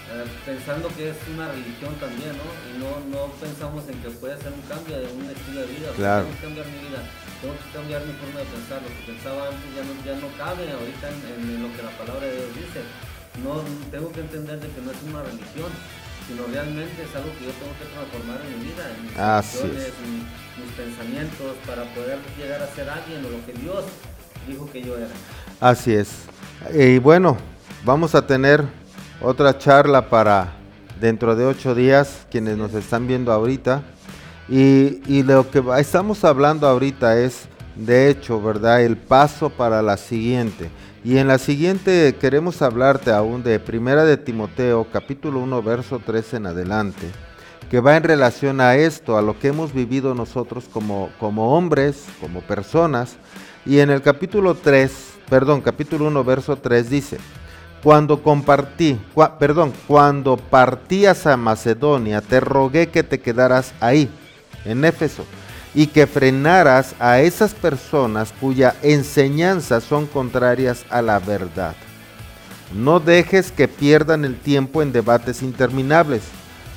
Eh, 0.06 0.26
pensando 0.46 0.88
que 0.94 1.10
es 1.10 1.18
una 1.34 1.50
religión 1.50 1.96
también, 1.98 2.38
¿no? 2.38 2.46
Y 2.70 2.72
no, 2.78 3.02
no 3.10 3.34
pensamos 3.42 3.82
en 3.90 3.98
que 4.06 4.10
puede 4.22 4.38
ser 4.38 4.54
un 4.54 4.62
cambio 4.70 5.02
de 5.02 5.10
un 5.10 5.26
estilo 5.26 5.66
de 5.66 5.70
vida. 5.74 5.90
Claro. 5.98 6.26
Tengo 6.26 6.38
que 6.38 6.46
cambiar 6.46 6.68
mi 6.70 6.80
vida, 6.86 7.02
tengo 7.42 7.54
que 7.58 7.70
cambiar 7.74 8.00
mi 8.06 8.14
forma 8.22 8.38
de 8.40 8.48
pensar. 8.54 8.78
Lo 8.86 8.92
que 8.94 9.04
pensaba 9.10 9.40
antes 9.50 9.70
ya 9.74 9.82
no, 9.82 9.94
ya 10.06 10.16
no 10.22 10.30
cabe 10.38 10.64
ahorita 10.70 11.06
en, 11.10 11.20
en 11.42 11.62
lo 11.66 11.70
que 11.74 11.82
la 11.82 11.94
palabra 11.98 12.26
de 12.30 12.38
Dios 12.38 12.52
dice. 12.54 12.82
No, 13.42 13.66
tengo 13.92 14.14
que 14.14 14.22
entender 14.22 14.62
de 14.62 14.70
que 14.70 14.80
no 14.80 14.92
es 14.94 15.02
una 15.04 15.22
religión, 15.26 15.68
sino 16.28 16.48
realmente 16.48 17.02
es 17.02 17.12
algo 17.18 17.34
que 17.36 17.46
yo 17.46 17.54
tengo 17.58 17.74
que 17.82 17.86
transformar 17.90 18.40
en 18.46 18.62
mi 18.62 18.72
vida, 18.72 18.84
en 18.94 18.98
mis 19.04 19.18
acciones, 19.18 19.92
en 20.06 20.24
mis 20.62 20.72
pensamientos, 20.78 21.58
para 21.68 21.84
poder 21.98 22.22
llegar 22.38 22.62
a 22.62 22.68
ser 22.78 22.90
alguien 22.90 23.26
o 23.26 23.30
lo 23.30 23.46
que 23.46 23.54
Dios 23.54 23.84
dijo 24.48 24.70
que 24.72 24.82
yo 24.82 24.98
era. 24.98 25.10
Así 25.60 25.94
es. 25.94 26.30
Y 26.74 27.00
bueno, 27.00 27.38
vamos 27.84 28.16
a 28.16 28.26
tener 28.26 28.64
otra 29.22 29.58
charla 29.58 30.10
para 30.10 30.54
dentro 31.00 31.36
de 31.36 31.46
ocho 31.46 31.76
días, 31.76 32.26
quienes 32.30 32.58
nos 32.58 32.74
están 32.74 33.08
viendo 33.08 33.32
ahorita. 33.32 33.84
Y, 34.48 35.24
lo 35.24 35.50
que 35.50 35.64
estamos 35.80 36.24
hablando 36.24 36.68
ahorita 36.68 37.20
es, 37.20 37.48
de 37.76 38.10
hecho, 38.10 38.42
¿verdad? 38.42 38.84
El 38.84 38.98
paso 38.98 39.50
para 39.50 39.82
la 39.82 39.98
siguiente. 39.98 40.70
Y 41.04 41.18
en 41.18 41.28
la 41.28 41.38
siguiente 41.38 42.16
queremos 42.20 42.62
hablarte 42.62 43.12
aún 43.12 43.44
de 43.44 43.60
Primera 43.60 44.06
de 44.06 44.18
Timoteo, 44.18 44.88
capítulo 44.92 45.40
1, 45.40 45.62
verso 45.64 46.02
3 46.04 46.36
en 46.36 46.46
adelante, 46.48 47.08
que 47.70 47.80
va 47.80 47.96
en 47.98 48.04
relación 48.04 48.62
a 48.62 48.76
esto, 48.76 49.18
a 49.18 49.22
lo 49.22 49.38
que 49.40 49.50
hemos 49.50 49.74
vivido 49.74 50.16
nosotros 50.16 50.66
como, 50.72 51.10
como 51.20 51.56
hombres, 51.56 52.06
como 52.20 52.42
personas. 52.42 53.18
Y 53.66 53.80
en 53.80 53.90
el 53.90 54.02
capítulo 54.02 54.56
3, 54.56 54.92
perdón, 55.30 55.62
capítulo 55.62 56.08
1, 56.08 56.24
verso 56.24 56.56
3 56.56 56.90
dice, 56.90 57.18
cuando 57.86 58.24
compartí, 58.24 59.00
perdón, 59.38 59.72
cuando 59.86 60.38
partías 60.38 61.28
a 61.28 61.38
Macedonia, 61.38 62.20
te 62.20 62.40
rogué 62.40 62.88
que 62.88 63.04
te 63.04 63.20
quedaras 63.20 63.76
ahí, 63.80 64.10
en 64.66 64.84
Éfeso, 64.86 65.24
y 65.76 65.86
que 65.86 66.08
frenaras 66.08 66.96
a 66.98 67.22
esas 67.22 67.54
personas 67.54 68.34
cuya 68.42 68.76
enseñanzas 68.82 69.84
son 69.84 70.08
contrarias 70.08 70.84
a 70.90 71.04
la 71.04 71.20
verdad. 71.20 71.76
No 72.74 73.00
dejes 73.00 73.52
que 73.52 73.68
pierdan 73.68 74.26
el 74.26 74.40
tiempo 74.40 74.82
en 74.82 74.92
debates 74.92 75.44
interminables 75.44 76.24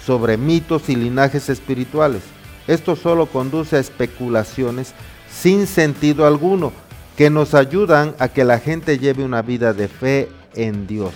sobre 0.05 0.37
mitos 0.37 0.90
y 0.90 0.97
linajes 0.97 1.49
espirituales. 1.49 2.21
Esto 2.66 2.97
solo 2.97 3.25
conduce 3.25 3.77
a 3.77 3.81
especulaciones 3.81 4.92
sin 5.33 5.66
sentido 5.66 6.27
alguno 6.27 6.71
que 7.16 7.31
nos 7.31 7.55
ayudan 7.55 8.14
a 8.18 8.29
que 8.29 8.44
la 8.44 8.59
gente 8.59 8.99
lleve 8.99 9.25
una 9.25 9.40
vida 9.40 9.73
de 9.73 9.88
fe 9.88 10.29
en 10.59 10.87
Dios. 10.87 11.14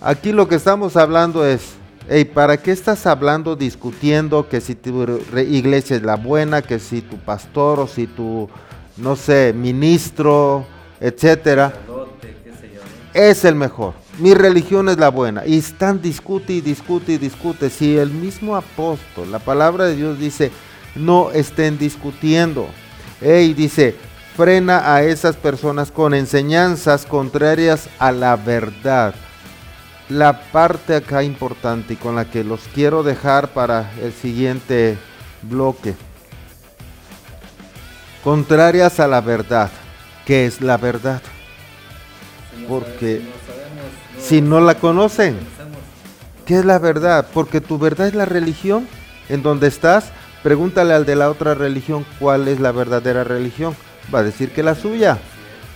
Aquí 0.00 0.32
lo 0.32 0.48
que 0.48 0.56
estamos 0.56 0.96
hablando 0.96 1.46
es, 1.46 1.72
hey, 2.10 2.26
¿para 2.26 2.58
qué 2.58 2.72
estás 2.72 3.06
hablando, 3.06 3.56
discutiendo 3.56 4.48
que 4.48 4.60
si 4.60 4.74
tu 4.74 5.22
iglesia 5.38 5.96
es 5.96 6.02
la 6.02 6.16
buena, 6.16 6.60
que 6.60 6.78
si 6.78 7.00
tu 7.00 7.16
pastor 7.16 7.80
o 7.80 7.86
si 7.86 8.06
tu, 8.06 8.50
no 8.98 9.16
sé, 9.16 9.54
ministro, 9.56 10.66
etcétera, 11.00 11.72
es 13.14 13.44
el 13.44 13.54
mejor. 13.54 13.94
Mi 14.18 14.34
religión 14.34 14.88
es 14.88 14.98
la 14.98 15.08
buena. 15.08 15.46
Y 15.46 15.58
están 15.58 16.02
discute 16.02 16.52
y 16.52 16.60
discute 16.60 17.12
y 17.12 17.18
discute. 17.18 17.70
Si 17.70 17.96
el 17.96 18.10
mismo 18.10 18.56
apóstol, 18.56 19.30
la 19.30 19.38
palabra 19.38 19.84
de 19.84 19.96
Dios 19.96 20.18
dice, 20.18 20.50
no 20.96 21.30
estén 21.30 21.78
discutiendo. 21.78 22.66
Ey, 23.20 23.54
dice, 23.54 23.94
frena 24.36 24.94
a 24.94 25.02
esas 25.02 25.36
personas 25.36 25.90
con 25.90 26.14
enseñanzas 26.14 27.06
contrarias 27.06 27.88
a 27.98 28.12
la 28.12 28.36
verdad. 28.36 29.14
La 30.08 30.50
parte 30.50 30.96
acá 30.96 31.22
importante 31.22 31.94
y 31.94 31.96
con 31.96 32.16
la 32.16 32.26
que 32.26 32.44
los 32.44 32.60
quiero 32.74 33.02
dejar 33.02 33.48
para 33.48 33.90
el 34.00 34.12
siguiente 34.12 34.98
bloque. 35.42 35.94
Contrarias 38.22 39.00
a 39.00 39.08
la 39.08 39.20
verdad. 39.20 39.70
¿Qué 40.26 40.46
es 40.46 40.60
la 40.60 40.76
verdad? 40.76 41.22
Porque 42.68 43.22
si 44.18 44.40
no 44.40 44.60
la 44.60 44.74
conocen. 44.76 45.38
¿qué 46.44 46.58
es 46.58 46.64
la 46.64 46.78
verdad? 46.78 47.26
Porque 47.32 47.60
tu 47.60 47.78
verdad 47.78 48.08
es 48.08 48.14
la 48.14 48.26
religión 48.26 48.86
en 49.28 49.42
donde 49.42 49.68
estás. 49.68 50.12
Pregúntale 50.42 50.92
al 50.92 51.06
de 51.06 51.16
la 51.16 51.30
otra 51.30 51.54
religión 51.54 52.04
cuál 52.18 52.48
es 52.48 52.60
la 52.60 52.72
verdadera 52.72 53.24
religión. 53.24 53.74
Va 54.12 54.20
a 54.20 54.22
decir 54.22 54.50
que 54.50 54.62
la 54.62 54.74
suya. 54.74 55.18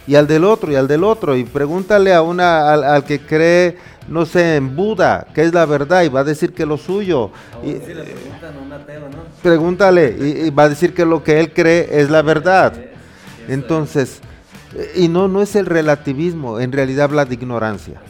Y 0.06 0.14
al 0.14 0.26
del 0.26 0.44
otro, 0.44 0.72
y 0.72 0.74
al 0.74 0.88
del 0.88 1.04
otro. 1.04 1.36
Y 1.36 1.44
pregúntale 1.44 2.14
a 2.14 2.22
una, 2.22 2.72
al, 2.72 2.84
al 2.84 3.04
que 3.04 3.20
cree, 3.20 3.76
no 4.08 4.24
sé, 4.24 4.56
en 4.56 4.74
Buda, 4.74 5.26
qué 5.34 5.42
es 5.42 5.52
la 5.52 5.66
verdad. 5.66 6.02
Y 6.02 6.08
va 6.08 6.20
a 6.20 6.24
decir 6.24 6.54
que 6.54 6.64
lo 6.64 6.78
suyo. 6.78 7.30
Y, 7.62 7.72
si 7.72 7.94
le 7.94 8.04
preguntan 8.04 8.56
a 8.56 8.60
un 8.60 8.72
ateo, 8.72 9.00
¿no? 9.00 9.18
pregúntale, 9.42 10.16
y, 10.18 10.46
y 10.46 10.50
va 10.50 10.64
a 10.64 10.68
decir 10.68 10.94
que 10.94 11.04
lo 11.04 11.22
que 11.22 11.38
él 11.38 11.52
cree 11.52 11.88
es 11.90 12.10
la 12.10 12.22
verdad. 12.22 12.72
Entonces, 13.48 14.20
eh, 14.74 14.92
y 14.96 15.08
no, 15.08 15.28
no 15.28 15.42
es 15.42 15.56
el 15.56 15.66
relativismo, 15.66 16.60
en 16.60 16.72
realidad 16.72 17.04
habla 17.04 17.24
de 17.24 17.34
ignorancia. 17.34 18.00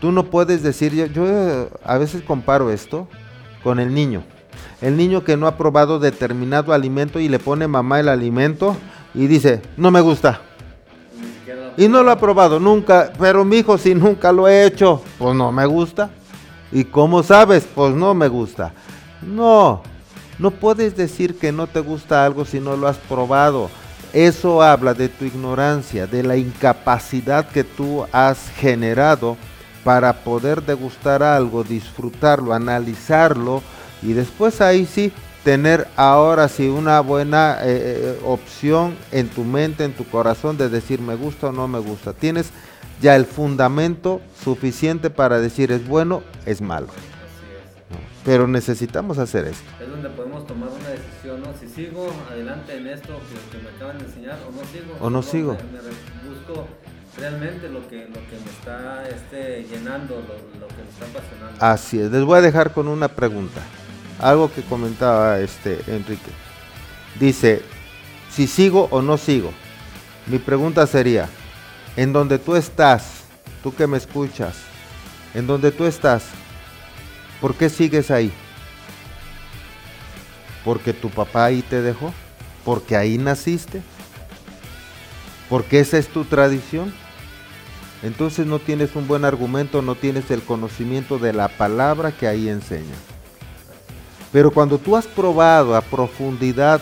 Tú 0.00 0.10
no 0.10 0.24
puedes 0.24 0.62
decir, 0.62 0.92
yo, 0.94 1.06
yo 1.06 1.68
a 1.84 1.98
veces 1.98 2.22
comparo 2.22 2.70
esto 2.70 3.06
con 3.62 3.78
el 3.78 3.94
niño. 3.94 4.24
El 4.80 4.96
niño 4.96 5.22
que 5.22 5.36
no 5.36 5.46
ha 5.46 5.56
probado 5.56 6.00
determinado 6.00 6.72
alimento 6.72 7.20
y 7.20 7.28
le 7.28 7.38
pone 7.38 7.68
mamá 7.68 8.00
el 8.00 8.08
alimento 8.08 8.76
y 9.14 9.26
dice, 9.26 9.62
no 9.76 9.90
me 9.90 10.00
gusta. 10.00 10.40
Y 11.76 11.88
no 11.88 12.02
lo 12.02 12.10
ha 12.10 12.18
probado 12.18 12.60
nunca, 12.60 13.12
pero 13.18 13.44
mi 13.44 13.58
hijo 13.58 13.78
si 13.78 13.94
nunca 13.94 14.32
lo 14.32 14.46
he 14.48 14.66
hecho, 14.66 15.02
pues 15.18 15.34
no 15.34 15.50
me 15.52 15.66
gusta. 15.66 16.10
¿Y 16.70 16.84
cómo 16.84 17.22
sabes? 17.22 17.66
Pues 17.74 17.94
no 17.94 18.14
me 18.14 18.28
gusta. 18.28 18.72
No, 19.22 19.82
no 20.38 20.50
puedes 20.50 20.96
decir 20.96 21.38
que 21.38 21.52
no 21.52 21.66
te 21.66 21.80
gusta 21.80 22.24
algo 22.24 22.44
si 22.44 22.60
no 22.60 22.76
lo 22.76 22.88
has 22.88 22.96
probado. 22.96 23.70
Eso 24.12 24.62
habla 24.62 24.92
de 24.92 25.08
tu 25.08 25.24
ignorancia, 25.24 26.06
de 26.06 26.22
la 26.22 26.36
incapacidad 26.36 27.48
que 27.48 27.64
tú 27.64 28.04
has 28.12 28.50
generado 28.50 29.36
para 29.84 30.12
poder 30.12 30.62
degustar 30.62 31.22
algo, 31.22 31.64
disfrutarlo, 31.64 32.52
analizarlo 32.52 33.62
y 34.02 34.12
después 34.12 34.60
ahí 34.60 34.86
sí 34.86 35.12
tener 35.44 35.88
ahora 35.96 36.48
sí 36.48 36.68
una 36.68 37.00
buena 37.00 37.58
eh, 37.62 37.64
eh, 37.64 38.20
opción 38.24 38.96
en 39.10 39.28
tu 39.28 39.44
mente, 39.44 39.84
en 39.84 39.92
tu 39.92 40.04
corazón 40.04 40.56
de 40.56 40.68
decir 40.68 41.00
me 41.00 41.14
gusta 41.14 41.48
o 41.48 41.52
no 41.52 41.68
me 41.68 41.78
gusta. 41.78 42.12
Tienes 42.12 42.50
ya 43.00 43.16
el 43.16 43.26
fundamento 43.26 44.20
suficiente 44.42 45.10
para 45.10 45.40
decir 45.40 45.72
es 45.72 45.86
bueno, 45.86 46.22
es 46.46 46.60
malo. 46.60 46.86
Así 46.86 47.46
es. 47.52 47.90
¿no? 47.90 47.98
Pero 48.24 48.46
necesitamos 48.46 49.18
hacer 49.18 49.46
esto. 49.46 49.64
Es 49.82 49.90
donde 49.90 50.08
podemos 50.10 50.46
tomar 50.46 50.68
una 50.68 50.88
decisión, 50.88 51.42
¿no? 51.42 51.48
Si 51.58 51.68
sigo 51.68 52.06
adelante 52.30 52.76
en 52.76 52.86
esto 52.86 53.18
que, 53.28 53.56
que 53.56 53.62
me 53.62 53.70
acaban 53.70 53.98
de 53.98 54.04
enseñar 54.04 54.38
o 54.48 54.52
no 54.52 54.64
sigo. 54.64 54.94
O 55.00 55.10
no 55.10 55.22
Solo 55.22 55.32
sigo. 55.32 55.52
Me, 55.72 55.82
me 55.82 56.34
busco 56.34 56.68
realmente 57.18 57.68
lo 57.68 57.86
que, 57.88 58.06
lo 58.06 58.14
que 58.14 58.38
me 58.44 58.50
está 58.50 59.08
este, 59.08 59.64
llenando, 59.64 60.14
lo, 60.14 60.60
lo 60.60 60.68
que 60.68 60.82
me 60.82 60.90
está 60.90 61.06
apasionando. 61.06 61.56
Así 61.58 61.98
es. 61.98 62.12
Les 62.12 62.22
voy 62.22 62.38
a 62.38 62.42
dejar 62.42 62.72
con 62.72 62.86
una 62.86 63.08
pregunta. 63.08 63.60
Algo 64.22 64.52
que 64.52 64.62
comentaba 64.62 65.40
este 65.40 65.82
Enrique. 65.88 66.30
Dice, 67.18 67.62
si 68.30 68.46
sigo 68.46 68.88
o 68.92 69.02
no 69.02 69.18
sigo. 69.18 69.52
Mi 70.26 70.38
pregunta 70.38 70.86
sería, 70.86 71.28
en 71.96 72.12
donde 72.12 72.38
tú 72.38 72.54
estás, 72.54 73.24
tú 73.64 73.74
que 73.74 73.88
me 73.88 73.98
escuchas, 73.98 74.54
en 75.34 75.48
donde 75.48 75.72
tú 75.72 75.84
estás, 75.84 76.22
¿por 77.40 77.56
qué 77.56 77.68
sigues 77.68 78.12
ahí? 78.12 78.32
¿Porque 80.64 80.92
tu 80.92 81.10
papá 81.10 81.46
ahí 81.46 81.62
te 81.62 81.82
dejó? 81.82 82.14
¿Porque 82.64 82.96
ahí 82.96 83.18
naciste? 83.18 83.82
¿Porque 85.48 85.80
esa 85.80 85.98
es 85.98 86.06
tu 86.06 86.24
tradición? 86.24 86.94
Entonces 88.04 88.46
no 88.46 88.60
tienes 88.60 88.94
un 88.94 89.08
buen 89.08 89.24
argumento, 89.24 89.82
no 89.82 89.96
tienes 89.96 90.30
el 90.30 90.42
conocimiento 90.42 91.18
de 91.18 91.32
la 91.32 91.48
palabra 91.48 92.12
que 92.12 92.28
ahí 92.28 92.48
enseña. 92.48 92.94
Pero 94.32 94.50
cuando 94.50 94.78
tú 94.78 94.96
has 94.96 95.06
probado 95.06 95.76
a 95.76 95.82
profundidad 95.82 96.80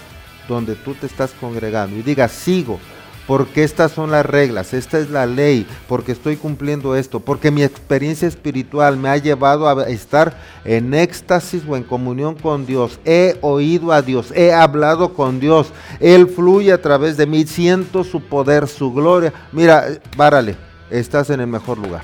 donde 0.48 0.74
tú 0.74 0.94
te 0.94 1.06
estás 1.06 1.32
congregando 1.40 1.96
y 1.96 2.02
digas, 2.02 2.32
sigo, 2.32 2.78
porque 3.26 3.62
estas 3.62 3.92
son 3.92 4.10
las 4.10 4.26
reglas, 4.26 4.74
esta 4.74 4.98
es 4.98 5.10
la 5.10 5.24
ley, 5.24 5.64
porque 5.86 6.10
estoy 6.10 6.34
cumpliendo 6.36 6.96
esto, 6.96 7.20
porque 7.20 7.52
mi 7.52 7.62
experiencia 7.62 8.26
espiritual 8.26 8.96
me 8.96 9.08
ha 9.08 9.16
llevado 9.16 9.68
a 9.68 9.88
estar 9.88 10.36
en 10.64 10.94
éxtasis 10.94 11.62
o 11.68 11.76
en 11.76 11.84
comunión 11.84 12.34
con 12.34 12.66
Dios, 12.66 12.98
he 13.04 13.38
oído 13.40 13.92
a 13.92 14.02
Dios, 14.02 14.32
he 14.34 14.52
hablado 14.52 15.14
con 15.14 15.38
Dios, 15.38 15.72
Él 16.00 16.26
fluye 16.26 16.72
a 16.72 16.82
través 16.82 17.16
de 17.16 17.26
mí, 17.26 17.46
siento 17.46 18.02
su 18.02 18.20
poder, 18.20 18.66
su 18.66 18.92
gloria. 18.92 19.32
Mira, 19.52 19.88
eh, 19.88 20.00
párale, 20.16 20.56
estás 20.90 21.30
en 21.30 21.40
el 21.40 21.46
mejor 21.46 21.78
lugar. 21.78 22.02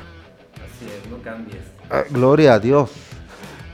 Así 0.55 0.87
es, 0.87 1.11
no 1.11 1.21
cambies. 1.23 1.59
Ah, 1.91 2.05
Gloria 2.09 2.55
a 2.55 2.61
Dios. 2.61 2.91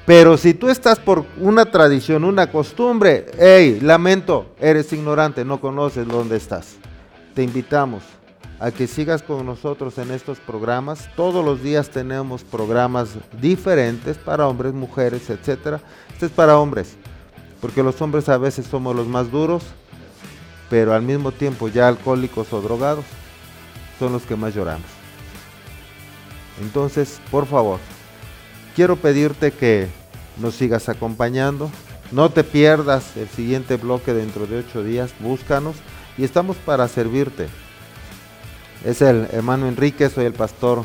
Pero 0.04 0.36
si 0.36 0.52
tú 0.52 0.68
estás 0.68 0.98
por 0.98 1.24
una 1.38 1.66
tradición, 1.66 2.24
una 2.24 2.50
costumbre, 2.50 3.26
hey, 3.38 3.78
lamento, 3.80 4.46
eres 4.58 4.92
ignorante, 4.92 5.44
no 5.44 5.60
conoces 5.60 6.08
dónde 6.08 6.36
estás. 6.36 6.74
Te 7.34 7.44
invitamos 7.44 8.02
a 8.58 8.72
que 8.72 8.88
sigas 8.88 9.22
con 9.22 9.46
nosotros 9.46 9.98
en 9.98 10.10
estos 10.10 10.40
programas. 10.40 11.08
Todos 11.14 11.44
los 11.44 11.62
días 11.62 11.88
tenemos 11.90 12.42
programas 12.42 13.10
diferentes 13.40 14.18
para 14.18 14.48
hombres, 14.48 14.72
mujeres, 14.72 15.30
etc. 15.30 15.80
Este 16.12 16.26
es 16.26 16.32
para 16.32 16.58
hombres, 16.58 16.96
porque 17.60 17.84
los 17.84 18.00
hombres 18.02 18.28
a 18.28 18.38
veces 18.38 18.66
somos 18.66 18.96
los 18.96 19.06
más 19.06 19.30
duros, 19.30 19.62
pero 20.68 20.94
al 20.94 21.02
mismo 21.02 21.30
tiempo 21.30 21.68
ya 21.68 21.86
alcohólicos 21.86 22.52
o 22.52 22.60
drogados 22.60 23.04
son 24.00 24.12
los 24.12 24.22
que 24.22 24.34
más 24.34 24.52
lloramos. 24.52 24.86
Entonces, 26.60 27.20
por 27.30 27.46
favor, 27.46 27.78
quiero 28.74 28.96
pedirte 28.96 29.52
que 29.52 29.88
nos 30.38 30.54
sigas 30.54 30.88
acompañando. 30.88 31.70
No 32.10 32.30
te 32.30 32.44
pierdas 32.44 33.16
el 33.16 33.28
siguiente 33.28 33.76
bloque 33.76 34.12
dentro 34.12 34.46
de 34.46 34.58
ocho 34.58 34.82
días. 34.82 35.12
Búscanos 35.20 35.76
y 36.18 36.24
estamos 36.24 36.56
para 36.56 36.88
servirte. 36.88 37.48
Es 38.84 39.00
el 39.00 39.28
hermano 39.32 39.68
Enrique, 39.68 40.10
soy 40.10 40.26
el 40.26 40.34
pastor 40.34 40.84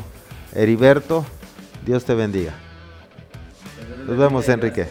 Heriberto. 0.54 1.26
Dios 1.84 2.04
te 2.04 2.14
bendiga. 2.14 2.54
Nos 4.06 4.16
vemos, 4.16 4.48
Enrique. 4.48 4.86